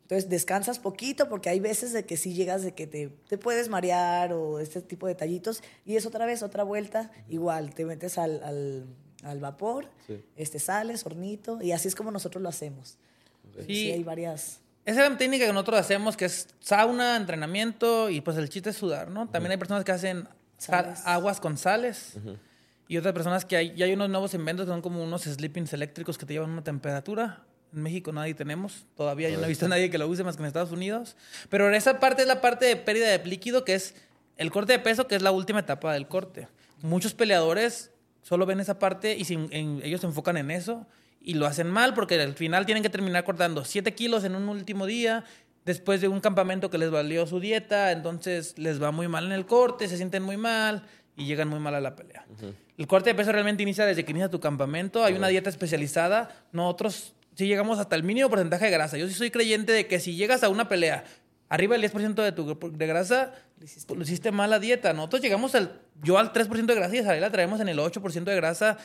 [0.08, 3.68] Entonces descansas poquito porque hay veces de que sí llegas de que te, te, puedes
[3.68, 8.16] marear o este tipo de detallitos y es otra vez otra vuelta, igual te metes
[8.16, 8.86] al, al,
[9.22, 10.24] al vapor, sí.
[10.34, 12.96] este, sales, hornito y así es como nosotros lo hacemos.
[13.58, 13.64] Sí.
[13.66, 14.60] sí, hay varias...
[14.86, 18.70] Esa es la técnica que nosotros hacemos que es sauna, entrenamiento y pues el chiste
[18.70, 19.28] es sudar, ¿no?
[19.28, 19.50] También uh -huh.
[19.50, 22.12] hay personas que hacen sal, aguas con sales.
[22.14, 22.38] Uh -huh.
[22.88, 25.74] Y otras personas que hay, ya hay unos nuevos inventos que son como unos sleepings
[25.74, 28.86] eléctricos que te llevan una temperatura en México nadie tenemos.
[28.96, 31.16] Todavía yo no he visto a nadie que lo use más que en Estados Unidos.
[31.48, 33.94] Pero esa parte es la parte de pérdida de líquido, que es
[34.36, 36.48] el corte de peso, que es la última etapa del corte.
[36.82, 37.90] Muchos peleadores
[38.22, 40.86] solo ven esa parte y sin, en, ellos se enfocan en eso
[41.20, 44.48] y lo hacen mal porque al final tienen que terminar cortando 7 kilos en un
[44.48, 45.24] último día
[45.64, 49.32] después de un campamento que les valió su dieta, entonces les va muy mal en
[49.32, 50.84] el corte, se sienten muy mal
[51.16, 52.24] y llegan muy mal a la pelea.
[52.28, 52.54] Uh -huh.
[52.78, 55.18] El corte de peso realmente inicia desde que inicia tu campamento, hay uh -huh.
[55.18, 58.98] una dieta especializada, nosotros si llegamos hasta el mínimo porcentaje de grasa.
[58.98, 61.04] Yo sí soy creyente de que si llegas a una pelea
[61.48, 64.92] arriba del 10% de tu de grasa, lo hiciste, lo hiciste mal la dieta.
[64.92, 68.24] Nosotros llegamos al, yo al 3% de grasa y a la traemos en el 8%
[68.24, 68.76] de grasa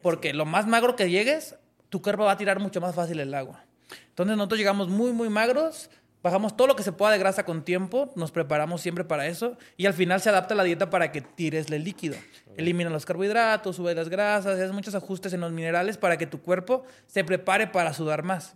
[0.00, 1.56] porque lo más magro que llegues,
[1.90, 3.66] tu cuerpo va a tirar mucho más fácil el agua.
[4.08, 5.90] Entonces nosotros llegamos muy, muy magros,
[6.22, 9.56] bajamos todo lo que se pueda de grasa con tiempo, nos preparamos siempre para eso
[9.76, 12.16] y al final se adapta la dieta para que tires el líquido.
[12.56, 16.40] Elimina los carbohidratos, sube las grasas, haces muchos ajustes en los minerales para que tu
[16.40, 18.54] cuerpo se prepare para sudar más.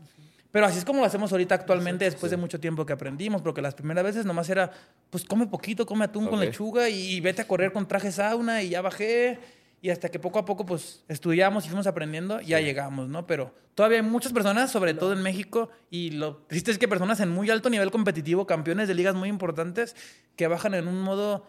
[0.51, 2.37] Pero así es como lo hacemos ahorita actualmente, después sí.
[2.37, 4.71] de mucho tiempo que aprendimos, porque las primeras veces nomás era,
[5.09, 6.31] pues come poquito, come atún okay.
[6.31, 9.41] con lechuga y vete a correr con traje sauna y ya bajé.
[9.83, 13.27] Y hasta que poco a poco, pues, estudiamos y fuimos aprendiendo, ya llegamos, ¿no?
[13.27, 17.19] Pero todavía hay muchas personas, sobre todo en México, y lo triste es que personas
[17.19, 19.97] en muy alto nivel competitivo, campeones de ligas muy importantes,
[20.37, 21.45] que bajan en un modo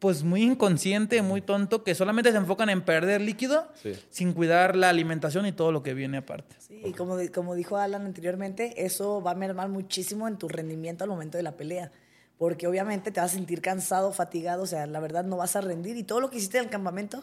[0.00, 3.92] pues muy inconsciente, muy tonto, que solamente se enfocan en perder líquido sí.
[4.10, 6.56] sin cuidar la alimentación y todo lo que viene aparte.
[6.58, 11.04] Sí, y como, como dijo Alan anteriormente, eso va a mermar muchísimo en tu rendimiento
[11.04, 11.92] al momento de la pelea.
[12.38, 15.60] Porque obviamente te vas a sentir cansado, fatigado, o sea, la verdad no vas a
[15.60, 17.22] rendir y todo lo que hiciste en el campamento,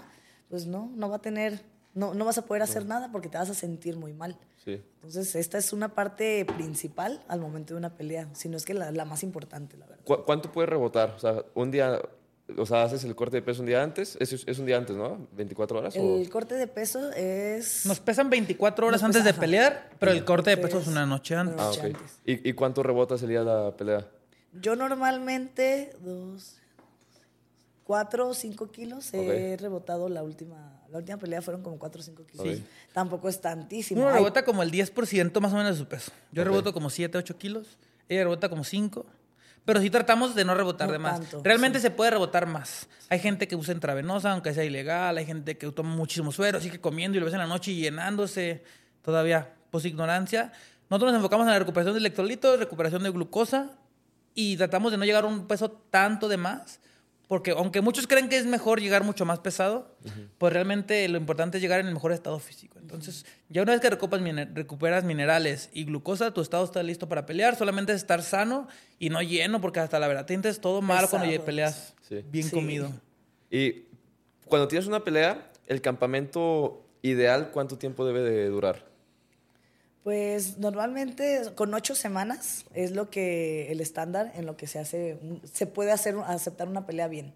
[0.50, 1.62] pues no, no va a tener,
[1.94, 2.90] no, no vas a poder hacer no.
[2.90, 4.38] nada porque te vas a sentir muy mal.
[4.64, 4.82] Sí.
[4.96, 8.74] Entonces, esta es una parte principal al momento de una pelea, si no es que
[8.74, 10.04] la, la más importante, la verdad.
[10.06, 11.14] ¿Cu ¿Cuánto puede rebotar?
[11.16, 12.00] O sea, un día
[12.58, 14.18] o sea, haces el corte de peso un día antes.
[14.20, 15.28] Es, es un día antes, ¿no?
[15.36, 15.96] ¿24 horas?
[15.96, 16.30] El o?
[16.30, 17.86] corte de peso es.
[17.86, 21.36] Nos pesan 24 horas antes de pelear, pero el corte de peso es una noche
[21.36, 21.60] antes.
[21.60, 21.98] Ah, ok.
[22.26, 24.06] ¿Y, ¿Y, cuánto rebotas el día de la pelea?
[24.62, 26.58] Yo normalmente, dos,
[27.84, 29.30] cuatro o cinco kilos okay.
[29.30, 30.80] he rebotado la última.
[30.90, 32.48] La última pelea fueron como 4 o 5 kilos.
[32.48, 32.64] Sí.
[32.94, 34.02] Tampoco es tantísimo.
[34.02, 36.12] Uno rebota como el 10% más o menos de su peso.
[36.32, 36.52] Yo okay.
[36.52, 37.80] reboto como 7, 8 kilos.
[38.08, 39.04] Ella rebota como 5.
[39.66, 41.20] Pero sí tratamos de no rebotar no de más.
[41.20, 41.84] Tanto, Realmente sí.
[41.84, 42.88] se puede rebotar más.
[43.10, 45.18] Hay gente que usa intravenosa, aunque sea ilegal.
[45.18, 47.82] Hay gente que toma muchísimo suero, sigue comiendo y lo ves en la noche y
[47.82, 48.64] llenándose.
[49.02, 50.52] Todavía, pues ignorancia.
[50.92, 53.72] Nosotros nos enfocamos en la recuperación de electrolitos, recuperación de glucosa
[54.36, 56.80] y tratamos de no llegar a un peso tanto de más
[57.28, 59.96] Porque aunque muchos creen que es mejor llegar mucho más pesado,
[60.38, 62.78] pues realmente lo importante es llegar en el mejor estado físico.
[62.80, 67.08] Entonces, ya una vez que recuperas, mine- recuperas minerales y glucosa, tu estado está listo
[67.08, 67.56] para pelear.
[67.56, 68.68] Solamente es estar sano
[69.00, 72.24] y no lleno, porque hasta la verdad te sientes todo malo cuando ya peleas Sí.
[72.30, 72.52] bien Sí.
[72.52, 72.92] comido.
[73.50, 73.86] Y
[74.46, 78.86] cuando tienes una pelea, el campamento ideal, ¿cuánto tiempo debe de durar?
[80.04, 85.18] Pues normalmente con ocho semanas es lo que el estándar en lo que se hace,
[85.52, 87.34] se puede hacer aceptar una pelea bien.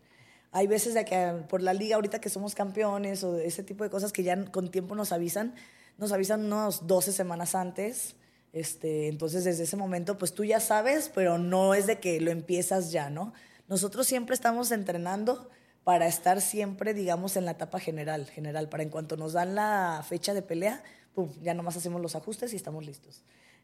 [0.52, 3.90] Hay veces de que por la liga ahorita que somos campeones o ese tipo de
[3.90, 5.56] cosas que ya con tiempo nos avisan,
[5.98, 8.16] nos avisan unos 12 semanas antes.
[8.52, 12.32] Este, entonces desde ese momento pues tú ya sabes, pero no es de que lo
[12.32, 13.34] empiezas ya, ¿no?
[13.70, 15.50] Nosotros siempre estamos entrenando
[15.86, 20.04] para estar siempre, digamos, en la etapa general, general, para en cuanto nos dan la
[20.06, 20.84] fecha de pelea,
[21.18, 23.24] pum, ya nomás hacemos los ajustes y estamos listos.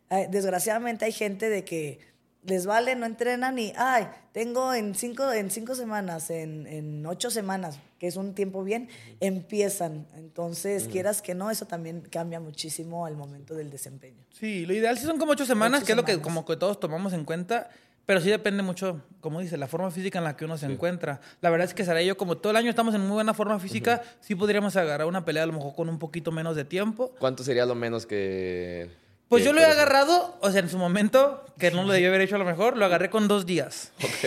[0.09, 1.99] Eh, desgraciadamente hay gente de que
[2.41, 7.29] les vale, no entrenan y, ay, tengo en cinco, en cinco semanas, en, en ocho
[7.29, 8.89] semanas, que es un tiempo bien,
[9.19, 10.07] empiezan.
[10.15, 14.25] Entonces, quieras que no, eso también cambia muchísimo al momento del desempeño.
[14.31, 16.23] Sí, lo ideal sí son como ocho semanas, Ocho que es lo que semanas.
[16.27, 17.69] como que todos tomamos en cuenta,
[18.05, 21.21] pero sí depende mucho, como dice, la forma física en la que uno se encuentra.
[21.41, 23.33] La verdad es que Sara y yo, como todo el año estamos en muy buena
[23.33, 26.65] forma física, sí podríamos agarrar una pelea a lo mejor con un poquito menos de
[26.65, 27.13] tiempo.
[27.19, 28.89] ¿Cuánto sería lo menos que...?
[29.29, 32.09] Pues que yo lo he agarrado, o sea, en su momento, que no lo debía
[32.09, 33.91] haber hecho a lo mejor, lo agarré con dos días.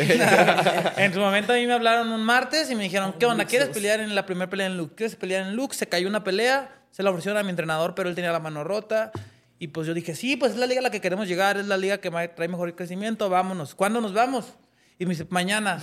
[0.96, 3.44] en su momento a mí me hablaron un martes y me dijeron, ¿qué onda?
[3.44, 4.94] ¿Quieres pelear en la primera pelea en Luke?
[4.96, 5.76] ¿Quieres pelear en Luke?
[5.76, 8.64] Se cayó una pelea, se la ofrecieron a mi entrenador, pero él tenía la mano
[8.64, 9.12] rota.
[9.58, 11.66] Y pues yo dije, sí, pues es la liga a la que queremos llegar, es
[11.66, 13.74] la liga que trae mejor crecimiento, vámonos.
[13.74, 14.54] ¿Cuándo nos vamos?
[14.98, 15.82] Y me dice, mañana.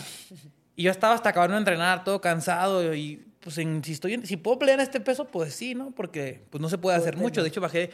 [0.75, 4.25] Y yo estaba hasta acabando de entrenar, todo cansado y pues en- si, estoy en-
[4.25, 5.91] si puedo pelear en este peso, pues sí, ¿no?
[5.91, 7.41] Porque pues no se puede hacer mucho.
[7.41, 7.89] De hecho, bajé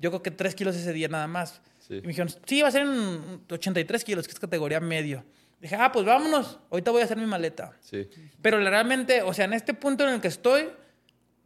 [0.00, 1.60] yo creo que 3 kilos ese día nada más.
[1.80, 1.94] Sí.
[1.94, 5.24] Y me dijeron, sí, va a ser en 83 kilos, que es categoría medio.
[5.60, 7.72] Dije, ah, pues vámonos, ahorita voy a hacer mi maleta.
[7.80, 8.08] Sí.
[8.40, 10.68] Pero realmente, o sea, en este punto en el que estoy,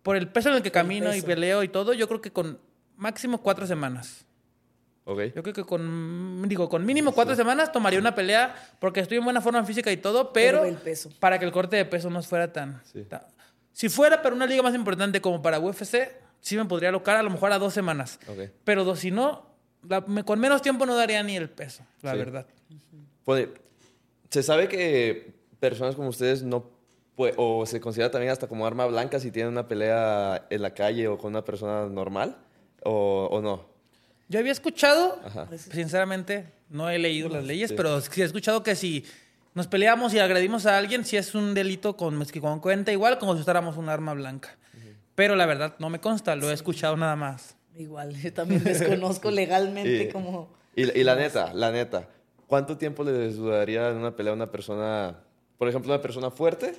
[0.02, 1.26] por el peso en el que camino y peso.
[1.26, 2.58] peleo y todo, yo creo que con
[3.02, 4.24] máximo cuatro semanas.
[5.04, 5.20] Ok.
[5.34, 9.24] Yo creo que con, digo, con mínimo cuatro semanas tomaría una pelea porque estoy en
[9.24, 11.10] buena forma física y todo, pero, Pero el peso.
[11.18, 12.80] para que el corte de peso no fuera tan...
[12.92, 13.02] Sí.
[13.04, 13.22] tan-
[13.72, 15.96] si fuera para una liga más importante como para UFC,
[16.40, 18.20] sí me podría alocar a lo mejor a dos semanas.
[18.28, 18.50] Ok.
[18.64, 19.46] Pero si no,
[19.88, 22.18] la- me- con menos tiempo no daría ni el peso, la Sí.
[22.18, 22.46] verdad.
[23.24, 23.48] Pues,
[24.30, 26.70] se sabe que personas como ustedes no
[27.16, 30.74] pue- o se considera también hasta como arma blanca si tienen una pelea en la
[30.74, 32.36] calle o con una persona normal
[32.84, 33.64] o, o no.
[34.28, 35.48] Yo había escuchado, Ajá.
[35.56, 37.74] sinceramente, no he leído las leyes, Sí.
[37.76, 39.04] pero sí he escuchado que si
[39.54, 43.34] nos peleamos y agredimos a alguien, sí es un delito con, con cuenta igual como
[43.34, 44.56] si usáramos un arma blanca.
[45.14, 47.56] Pero la verdad no me consta, lo he escuchado nada más.
[47.76, 50.54] Igual, yo también desconozco legalmente Y- como...
[50.74, 52.08] Y, y la neta, la neta,
[52.46, 55.18] ¿cuánto tiempo le dudaría en una pelea a una persona,
[55.58, 56.74] por ejemplo, una persona fuerte,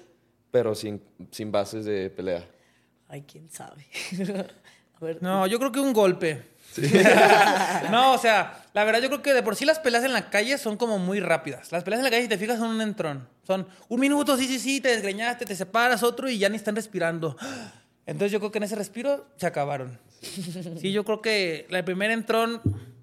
[0.49, 2.43] pero sin, sin bases de pelea?
[3.07, 3.85] Ay, quién sabe.
[5.21, 6.53] No, yo creo que un golpe.
[7.91, 10.29] no, o sea, la verdad yo creo que de por sí las peleas en la
[10.29, 11.71] calle son como muy rápidas.
[11.71, 13.27] Las peleas en la calle, si te fijas, son un entrón.
[13.45, 16.75] Son un minuto, sí, sí, sí, te desgreñaste, te separas, otro y ya ni están
[16.75, 17.37] respirando.
[18.05, 19.99] Entonces yo creo que en ese respiro se acabaron.
[20.79, 22.61] Sí, yo creo que el primer entrón,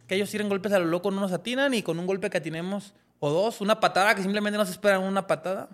[0.09, 2.39] que ellos tiren golpes a lo loco, no nos atinan y con un golpe que
[2.39, 5.69] atinemos, o dos, una patada que simplemente no se esperan una patada.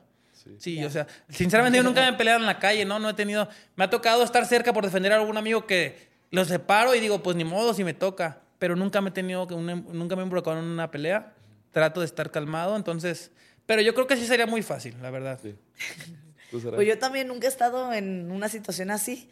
[0.59, 2.99] Sí, o sea, sinceramente yo nunca me he peleado en la calle, ¿no?
[2.99, 6.45] No he tenido, me ha tocado estar cerca por defender a algún amigo que lo
[6.45, 9.55] separo y digo, pues ni modo si me toca, pero nunca me he tenido, que
[9.55, 11.35] una- nunca me he involucrado en una pelea,
[11.73, 13.31] trato de estar calmado, entonces,
[13.67, 15.39] pero yo creo que sí sería muy fácil, la verdad.
[15.43, 15.55] Sí.
[16.51, 19.29] Pues yo también nunca he estado en una situación así,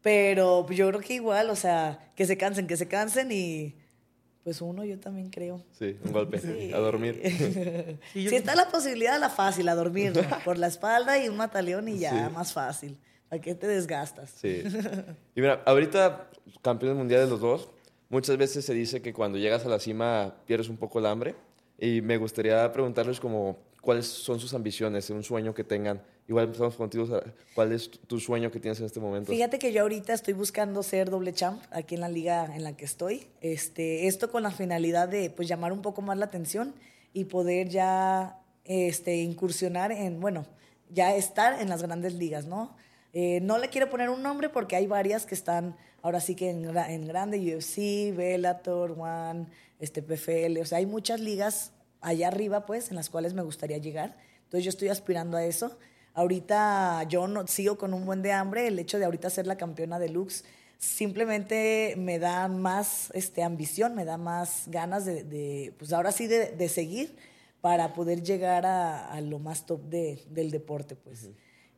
[0.00, 3.76] pero yo creo que igual, o sea, que se cansen, que se cansen y
[4.42, 5.62] pues uno yo también creo.
[5.78, 6.72] Sí, un golpe, Sí.
[6.72, 7.20] a dormir.
[8.14, 10.22] Sí, si está la posibilidad, la fácil, a dormir, ¿no?
[10.44, 12.34] por la espalda y un mataleón y ya, Sí.
[12.34, 12.98] más fácil.
[13.28, 14.30] ¿Para qué te desgastas?
[14.30, 14.62] Sí.
[15.34, 16.30] Y mira, ahorita,
[16.62, 17.68] campeones mundiales los dos,
[18.08, 21.34] muchas veces se dice que cuando llegas a la cima pierdes un poco el hambre.
[21.78, 26.00] Y me gustaría preguntarles como cuáles son sus ambiciones, un sueño que tengan.
[26.28, 27.20] Igual empezamos contigo.
[27.54, 29.32] ¿cuál es tu- tu sueño que tienes en este momento?
[29.32, 32.76] Fíjate que yo ahorita estoy buscando ser doble champ aquí en la liga en la
[32.76, 33.26] que estoy.
[33.40, 36.74] Este, esto con la finalidad de pues llamar un poco más la atención
[37.12, 40.46] y poder ya este, incursionar en, bueno,
[40.88, 42.74] ya estar en las grandes ligas, ¿no?
[43.16, 46.50] Eh, no le quiero poner un nombre porque hay varias que están ahora sí que
[46.50, 49.46] en, en grande, UFC, Bellator, One,
[49.78, 53.78] este, PFL, o sea, hay muchas ligas allá arriba, pues, en las cuales me gustaría
[53.78, 54.16] llegar.
[54.42, 55.78] Entonces yo estoy aspirando a eso.
[56.12, 58.66] Ahorita yo no, sigo con un buen de hambre.
[58.66, 60.44] El hecho de ahorita ser la campeona de Lux
[60.78, 66.50] simplemente me da más este, ambición, me da más ganas de, pues ahora sí, de,
[66.50, 67.16] de seguir.
[67.60, 71.30] para poder llegar a, a lo más top de, del deporte, pues.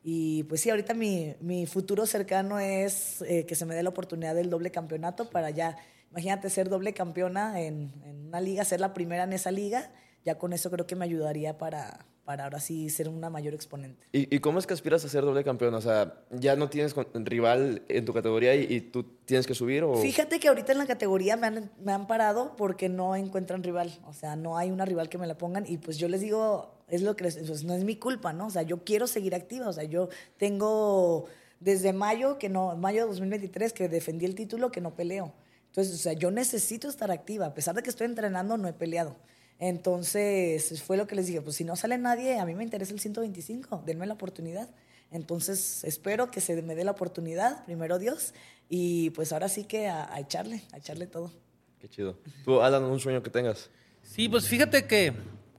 [0.03, 3.89] Y pues sí, ahorita mi, mi futuro cercano es eh, que se me dé la
[3.89, 5.77] oportunidad del doble campeonato para ya,
[6.11, 9.91] imagínate ser doble campeona en, en una liga, ser la primera en esa liga,
[10.23, 14.05] ya con eso creo que me ayudaría para, para ahora sí ser una mayor exponente.
[14.11, 15.73] ¿Y, y cómo es que aspiras a ser doble campeón?
[15.75, 19.85] O sea, ¿ya no tienes rival en tu categoría y, y tú tienes que subir?
[19.85, 19.95] O...
[19.95, 23.97] Fíjate que ahorita en la categoría me han, me han parado porque no encuentran rival.
[24.07, 25.63] O sea, no hay una rival que me la pongan.
[25.69, 28.47] Y pues yo les digo, es lo que les- pues no es mi culpa, ¿no?
[28.47, 29.69] O sea, yo quiero seguir activa.
[29.69, 31.27] O sea, yo tengo
[31.61, 35.31] desde mayo, que no, mayo de 2023, que defendí el título, que no peleo.
[35.67, 37.45] Entonces, o sea, yo necesito estar activa.
[37.45, 39.15] A pesar de que estoy entrenando, no he peleado.
[39.59, 42.93] Entonces, fue lo que les dije, pues si no sale nadie, a mí me interesa
[42.93, 44.69] el 125, denme la oportunidad.
[45.11, 48.33] Entonces, espero que se me dé la oportunidad, primero Dios,
[48.69, 51.31] y pues ahora sí que a, a echarle, a echarle todo.
[51.79, 52.17] Qué chido.
[52.43, 53.69] Tú, Alan, un sueño que tengas.
[54.03, 55.13] Sí, pues fíjate que,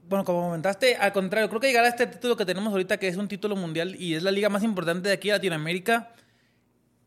[0.07, 3.07] bueno, como comentaste, al contrario, creo que llegar a este título que tenemos ahorita, que
[3.07, 6.13] es un título mundial y es la liga más importante de aquí de Latinoamérica,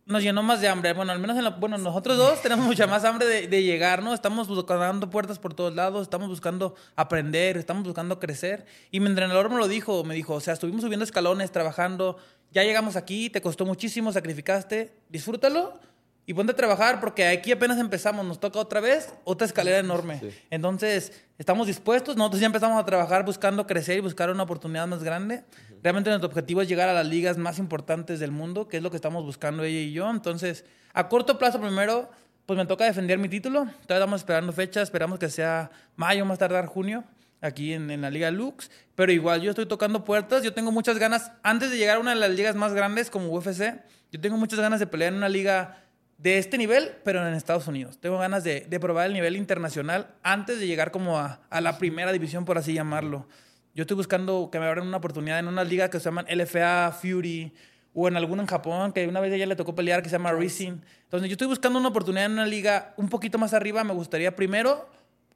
[0.04, 0.92] nos llenó más de hambre.
[0.94, 4.02] Bueno, al menos en la- bueno, nosotros dos tenemos mucha más hambre de, de llegar,
[4.02, 4.12] ¿no?
[4.14, 8.66] Estamos buscando puertas por todos lados, estamos buscando aprender, estamos buscando crecer.
[8.90, 12.16] Y mi entrenador me lo dijo, me dijo, o sea, estuvimos subiendo escalones, trabajando,
[12.50, 15.78] ya llegamos aquí, te costó muchísimo, sacrificaste, disfrútalo
[16.24, 20.20] y ponte a trabajar porque aquí apenas empezamos, nos toca otra vez otra escalera enorme.
[20.20, 20.30] Sí.
[20.50, 25.02] Entonces, estamos dispuestos, nosotros ya empezamos a trabajar buscando crecer y buscar una oportunidad más
[25.02, 25.44] grande.
[25.82, 28.90] Realmente nuestro objetivo es llegar a las ligas más importantes del mundo, que es lo
[28.90, 30.08] que estamos buscando ella y yo.
[30.10, 32.08] Entonces, a corto plazo primero,
[32.46, 33.64] pues me toca defender mi título.
[33.86, 37.02] Todavía estamos esperando fecha, esperamos que sea mayo, más tardar junio,
[37.40, 38.70] aquí en, en la Liga Lux.
[38.94, 42.10] Pero igual yo estoy tocando puertas, yo tengo muchas ganas, antes de llegar a una
[42.10, 45.28] de las ligas más grandes como UFC, yo tengo muchas ganas de pelear en una
[45.28, 45.81] liga
[46.22, 47.98] de este nivel, pero en Estados Unidos.
[47.98, 51.78] Tengo ganas de, de probar el nivel internacional antes de llegar como a, a la
[51.78, 53.26] primera división, por así llamarlo.
[53.74, 56.92] Yo estoy buscando que me abran una oportunidad en una liga que se llaman LFA,
[56.92, 57.52] Fury,
[57.92, 60.32] o en alguna en Japón, que una vez ella le tocó pelear, que se llama
[60.32, 60.80] Rising.
[61.02, 63.82] Entonces yo estoy buscando una oportunidad en una liga un poquito más arriba.
[63.82, 64.88] Me gustaría primero,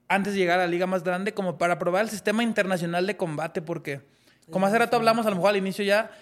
[0.07, 3.16] antes de llegar a la liga más grande, como para probar el sistema internacional de
[3.16, 4.03] combate, porque
[4.53, 6.12] como hace rato hablamos, a lo mejor al inicio ya,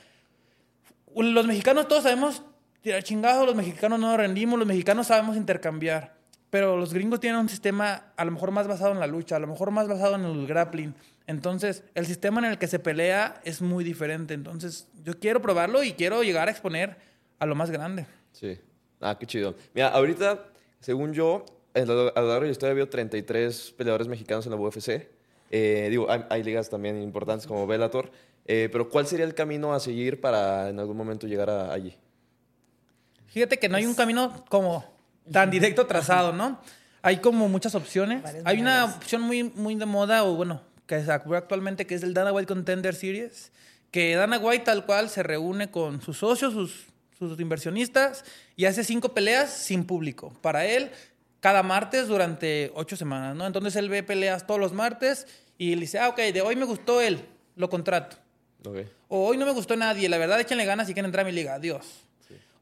[1.14, 2.42] los mexicanos todos sabemos
[2.84, 6.14] tirar chingado, los mexicanos no nos rendimos, los mexicanos sabemos intercambiar.
[6.50, 9.38] Pero los gringos tienen un sistema a lo mejor más basado en la lucha, a
[9.40, 10.94] lo mejor más basado en el grappling.
[11.26, 14.34] Entonces, el sistema en el que se pelea es muy diferente.
[14.34, 16.96] Entonces, yo quiero probarlo y quiero llegar a exponer
[17.38, 18.06] a lo más grande.
[18.32, 18.58] Sí.
[19.00, 19.54] Ah, qué chido.
[19.74, 20.44] Mira, ahorita,
[20.78, 25.08] según yo, a lo largo de la historia veo 33 peleadores mexicanos en la UFC.
[25.50, 28.10] Eh, digo, hay, hay ligas también importantes como Bellator.
[28.46, 31.96] Eh, pero ¿cuál sería el camino a seguir para en algún momento llegar a- allí?
[33.34, 34.84] Fíjate que no hay un camino como
[35.32, 36.60] tan directo trazado, ¿no?
[37.02, 38.22] Hay como muchas opciones.
[38.22, 41.96] Varias Hay una opción muy, muy de moda, o bueno, que se acuerda actualmente, que
[41.96, 43.50] es el Dana White Contender Series.
[43.90, 46.86] Que Dana White tal cual se reúne con sus socios, sus,
[47.18, 48.24] sus inversionistas,
[48.54, 50.32] y hace cinco peleas sin público.
[50.40, 50.92] Para él,
[51.40, 53.48] cada martes durante ocho semanas, ¿no?
[53.48, 55.26] Entonces él ve peleas todos los martes
[55.58, 57.18] y le dice, ah, ok, de hoy me gustó él,
[57.56, 58.16] lo contrato.
[58.64, 58.76] Ok.
[59.08, 61.34] O hoy no me gustó nadie, la verdad échenle ganas y quieren entrar a mi
[61.34, 62.04] liga, adiós.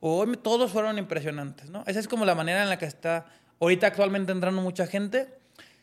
[0.04, 1.84] O todos fueron impresionantes, ¿no?
[1.86, 3.26] Esa es como la manera en la que está
[3.60, 5.28] ahorita actualmente entrando mucha gente.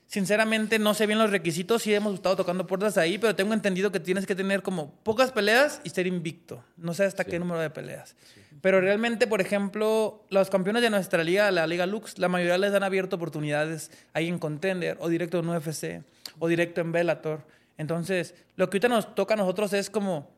[0.07, 3.93] Sinceramente no sé bien los requisitos, sí hemos estado tocando puertas ahí, pero tengo entendido
[3.93, 6.61] que tienes que tener como pocas peleas y ser invicto.
[6.75, 7.29] No sé hasta Sí.
[7.31, 8.17] qué número de peleas.
[8.59, 12.73] Pero realmente, por ejemplo, los campeones de nuestra liga, la Liga Lux, la mayoría les
[12.73, 16.03] han abierto oportunidades ahí en Contender o directo en UFC
[16.39, 17.45] o directo en Bellator.
[17.77, 20.29] Entonces, lo que ahorita nos toca a nosotros es como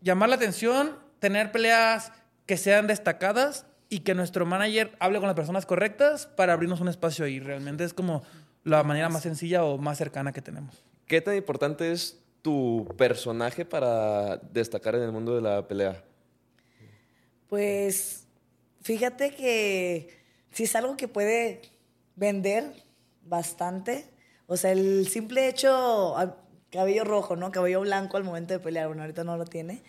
[0.00, 2.10] llamar la atención, tener peleas
[2.46, 6.88] que sean destacadas y que nuestro manager hable con las personas correctas para abrirnos un
[6.88, 7.40] espacio ahí.
[7.40, 8.22] Realmente es como
[8.64, 10.84] la manera más sencilla o más cercana que tenemos.
[11.06, 16.02] ¿Qué tan importante es tu personaje para destacar en el mundo de la pelea?
[17.48, 18.26] Pues
[18.82, 20.08] fíjate que
[20.50, 21.62] si es algo que puede
[22.16, 22.72] vender
[23.22, 24.06] bastante,
[24.46, 26.36] o sea, el simple hecho, ah,
[26.70, 27.50] cabello rojo, ¿no?
[27.50, 29.82] Cabello blanco al momento de pelear, bueno, ahorita no lo tiene,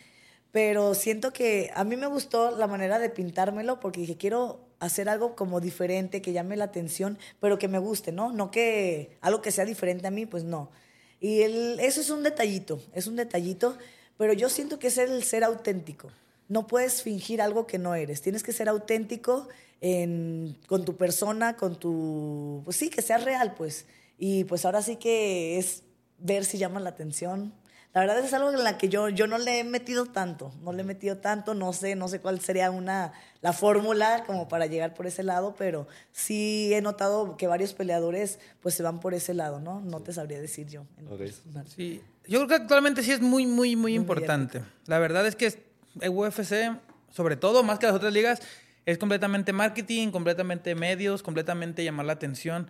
[0.55, 5.09] pero siento que a mí me gustó la manera de pintármelo porque dije, quiero hacer
[5.09, 8.31] algo como diferente, que llame la atención, pero que me guste, ¿no?
[8.31, 10.71] No que algo que sea diferente a mí, pues no.
[11.19, 13.77] Y eso es un detallito, es un detallito,
[14.17, 16.07] pero yo siento que es el ser auténtico.
[16.47, 18.21] No puedes fingir algo que no eres.
[18.21, 19.49] Tienes que ser auténtico
[19.81, 22.61] en- con tu persona, con tu...
[22.63, 23.87] Pues sí, que seas real, pues.
[24.17, 25.83] Y pues ahora sí que es
[26.17, 27.51] ver si llama la atención.
[27.95, 30.73] La verdad es algo en la que yo, yo no le he metido tanto, no
[30.73, 34.65] le he metido tanto, no sé, no sé cuál sería una, la fórmula como para
[34.65, 39.13] llegar por ese lado, pero sí he notado que varios peleadores pues se van por
[39.13, 39.79] ese lado, ¿no?
[39.79, 40.85] No te sabría decir yo.
[40.97, 41.19] en lo Ok.
[41.19, 41.65] personal.
[41.73, 44.61] Sí, Yo creo que actualmente sí es muy, muy, muy importante.
[44.87, 45.57] La verdad es que
[46.01, 46.77] el UFC,
[47.13, 48.41] sobre todo, más que las otras ligas,
[48.85, 52.69] es completamente marketing, completamente medios, completamente llamar la atención,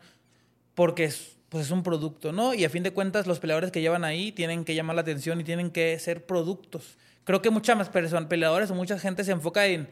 [0.75, 2.53] porque es, pues es un producto, ¿no?
[2.53, 5.39] Y a fin de cuentas, los peleadores que llevan ahí tienen que llamar la atención
[5.39, 6.97] y tienen que ser productos.
[7.23, 9.89] Creo que muchas más personas, peleadores o mucha gente se enfoca en,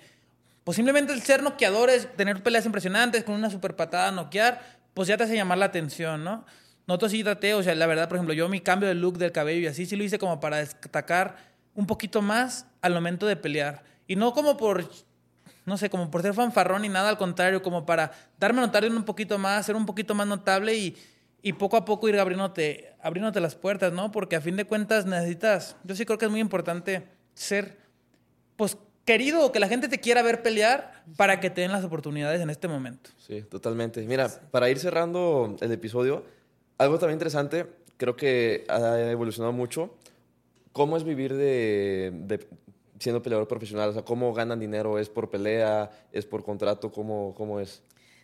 [0.63, 4.61] pues simplemente el ser noqueadores, tener peleas impresionantes, con una super patada noquear,
[4.93, 6.45] pues ya te hace llamar la atención, ¿no?
[6.85, 9.31] Nosotros sí traté, o sea, la verdad, por ejemplo, yo mi cambio de look del
[9.31, 11.37] cabello y así sí lo hice como para destacar
[11.75, 13.83] un poquito más al momento de pelear.
[14.05, 14.89] Y no como por,
[15.65, 18.85] no sé, como por ser fanfarrón ni nada, al contrario, como para darme a notar
[18.85, 20.97] un poquito más, ser un poquito más notable y,
[21.45, 24.11] y poco a poco ir abriéndote, abriéndote las puertas, ¿no?
[24.11, 27.03] Porque a fin de cuentas necesitas, yo sí creo que es muy importante
[27.35, 27.77] ser,
[28.55, 32.39] pues, querido que la gente te quiera ver pelear para que te den las oportunidades
[32.39, 33.09] en este momento.
[33.17, 34.01] Sí, totalmente.
[34.03, 36.23] Mira, para ir cerrando el episodio,
[36.77, 37.67] algo también interesante,
[37.97, 39.93] creo que ha evolucionado mucho.
[40.71, 42.47] ¿Cómo es vivir de,
[42.99, 43.89] siendo peleador profesional?
[43.89, 44.97] O sea, ¿cómo ganan dinero?
[44.97, 45.91] ¿Es por pelea?
[46.13, 46.89] ¿Es por contrato?
[46.89, 47.83] ¿Cómo, cómo es?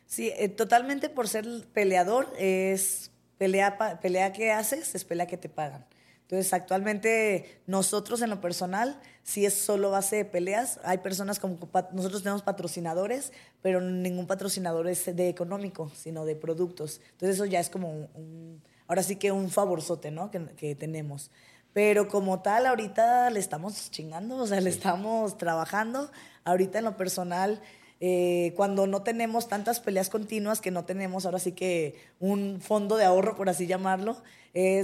[0.09, 5.49] Sí, eh, totalmente por ser peleador es pelea, pelea que haces, es pelea que te
[5.49, 5.85] pagan.
[6.23, 11.59] Entonces, actualmente nosotros en lo personal, si es solo base de peleas, hay personas como
[11.93, 17.01] nosotros tenemos patrocinadores, pero ningún patrocinador es de económico, sino de productos.
[17.11, 20.31] Entonces, eso ya es como un, ahora sí que un favorzote, ¿no?
[20.31, 21.29] Que, que tenemos.
[21.71, 26.09] Pero como tal, ahorita le estamos chingando, o sea, le estamos trabajando.
[26.45, 27.61] Ahorita en lo personal,
[27.99, 32.97] eh, cuando no tenemos tantas peleas continuas, que no tenemos ahora sí que un fondo
[32.97, 34.17] de ahorro, por así llamarlo,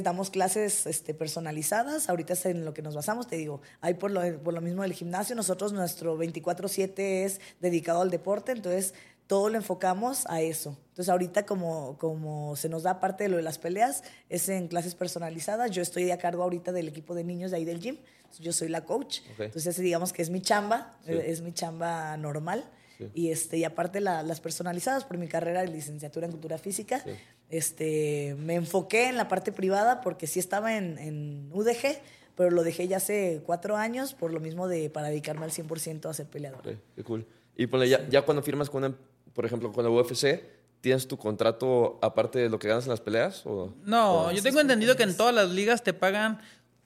[0.04, 2.10] damos clases este, personalizadas.
[2.10, 4.84] Ahorita es en lo que nos basamos, te digo, hay por lo, por lo mismo
[4.84, 8.94] del gimnasio, nosotros nuestro 24/7 es dedicado al deporte, entonces
[9.28, 10.78] todo lo enfocamos a eso.
[10.90, 14.68] Entonces ahorita como, como se nos da parte de lo de las peleas, es en
[14.68, 15.72] clases personalizadas.
[15.72, 17.98] Yo estoy a cargo ahorita del equipo de niños de ahí del gym.
[18.40, 19.22] Yo soy la coach.
[19.40, 22.66] Entonces digamos que es mi chamba, es mi chamba normal.
[23.14, 27.04] Y, este, y aparte las personalizadas por mi carrera de licenciatura en cultura física,
[27.50, 32.00] este, me enfoqué en la parte privada porque sí estaba en, en UDG,
[32.36, 36.10] pero lo dejé ya hace cuatro años por lo mismo de para dedicarme al 100%
[36.10, 36.62] a ser peleador.
[36.96, 37.26] qué cool.
[37.56, 38.96] Y ya, ya, cuando firmas con, una,
[39.34, 40.44] por ejemplo, con la UFC,
[40.82, 43.46] ¿tienes tu contrato aparte de lo que ganas en las peleas?
[43.46, 46.42] O, no, yo tengo entendido que en todas las ligas te pagan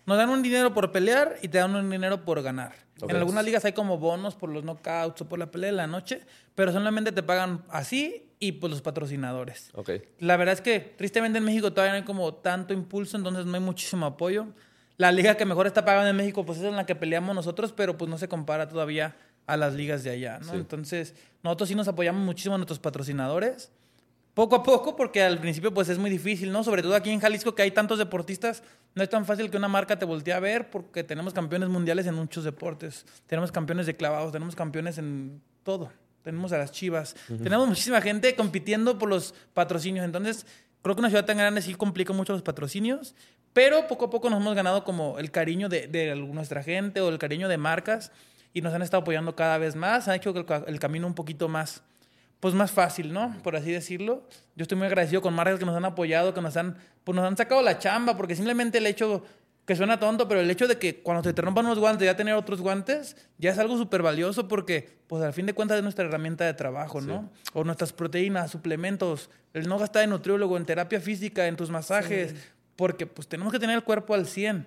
[0.09, 2.73] nos dan un dinero por pelear y te dan un dinero por ganar.
[2.99, 5.85] En algunas ligas hay como bonos por los knockouts o por la pelea de la
[5.85, 6.23] noche,
[6.55, 9.69] pero solamente te pagan así y por los patrocinadores.
[9.75, 10.01] Okay.
[10.17, 13.53] La verdad es que tristemente en México todavía no hay como tanto impulso, entonces no
[13.53, 14.47] hay muchísimo apoyo.
[14.97, 17.71] La liga que mejor está pagando en México pues es en la que peleamos nosotros,
[17.71, 20.55] pero pues no se compara todavía a las ligas de allá, ¿no?
[20.55, 23.71] Entonces, nosotros sí nos apoyamos muchísimo a nuestros patrocinadores
[24.39, 26.63] poco a poco, porque al principio pues es muy difícil, ¿no?
[26.63, 28.63] Sobre todo aquí en Jalisco que hay tantos deportistas,
[28.95, 32.07] no es tan fácil que una marca te voltee a ver porque tenemos campeones mundiales
[32.07, 35.91] en muchos deportes, tenemos campeones de clavados, tenemos campeones en todo,
[36.23, 40.45] tenemos a las chivas, tenemos muchísima gente compitiendo por los patrocinios, entonces
[40.83, 43.15] creo que una ciudad tan grande sí complica mucho los patrocinios,
[43.51, 47.09] pero poco a poco nos hemos ganado como el cariño de, de nuestra gente o
[47.09, 48.13] el cariño de marcas
[48.53, 51.49] y nos han estado apoyando cada vez más, han hecho el, el camino un poquito
[51.49, 51.83] más
[52.39, 53.35] pues más fácil, ¿no?
[53.43, 54.23] Por así decirlo.
[54.55, 57.25] Yo estoy muy agradecido con marcas que nos han apoyado, que nos han, pues nos
[57.25, 59.23] han sacado la chamba, porque simplemente el hecho,
[59.65, 62.15] que suena tonto, pero el hecho de que cuando se te rompan unos guantes, ya
[62.15, 65.83] tener otros guantes, ya es algo súper valioso porque, pues al fin de cuentas es
[65.83, 67.29] nuestra herramienta de trabajo, ¿no?
[67.53, 72.35] O nuestras proteínas, suplementos, el no gastar en nutriólogo, en terapia física, en tus masajes,
[72.75, 74.65] porque pues tenemos que tener el cuerpo al 100.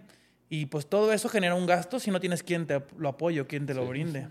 [0.50, 3.64] Y pues todo eso genera un gasto si no tienes quien te lo apoye quien
[3.64, 4.28] te lo brinde.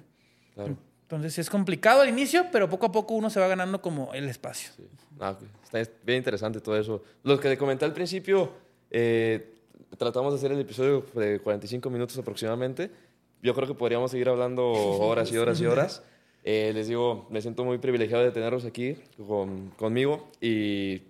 [0.53, 0.77] Claro.
[1.11, 4.29] Entonces es complicado al inicio, pero poco a poco uno se va ganando como el
[4.29, 4.71] espacio.
[5.19, 7.03] Ah, está bien interesante todo eso.
[7.23, 8.49] Los que le comenté al principio,
[8.89, 9.55] eh,
[9.97, 12.89] tratamos de hacer el episodio de 45 minutos aproximadamente.
[13.43, 16.01] Yo creo que podríamos seguir hablando horas y horas y horas.
[16.45, 18.95] Eh, les digo, me siento muy privilegiado de tenerlos aquí
[19.75, 21.01] conmigo y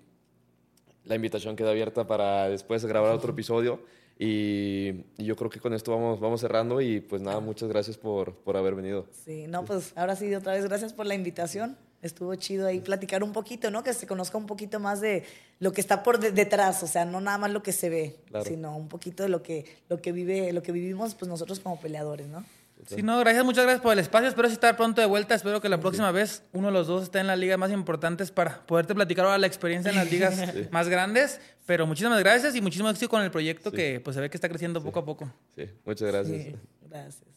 [1.05, 3.79] la invitación queda abierta para después grabar otro episodio.
[4.24, 8.36] Y, yo creo que con esto vamos, vamos cerrando y pues nada, muchas gracias por,
[8.36, 9.07] por haber venido.
[9.26, 11.76] Sí, no, pues ahora sí, otra vez gracias por la invitación.
[12.03, 13.84] Estuvo chido ahí platicar un poquito, ¿no?
[13.84, 15.24] Que se conozca un poquito más de
[15.57, 18.15] lo que está por detrás, o sea, no nada más lo que se ve,
[18.45, 21.80] sino un poquito de lo que, lo que vive, lo que vivimos pues nosotros como
[21.80, 22.45] peleadores, ¿no?
[22.88, 24.27] Sí, no, gracias, muchas gracias por el espacio.
[24.27, 25.36] Espero estar pronto de vuelta.
[25.36, 28.32] Espero que la próxima vez uno de los dos esté en las ligas más importantes
[28.32, 30.38] para poderte platicar ahora la experiencia en las ligas
[30.71, 31.39] más grandes.
[31.65, 34.49] Pero muchísimas gracias y muchísimas éxito con el proyecto que pues se ve que está
[34.49, 35.32] creciendo poco a poco.
[35.55, 36.55] Sí, muchas gracias.
[36.89, 37.32] gracias.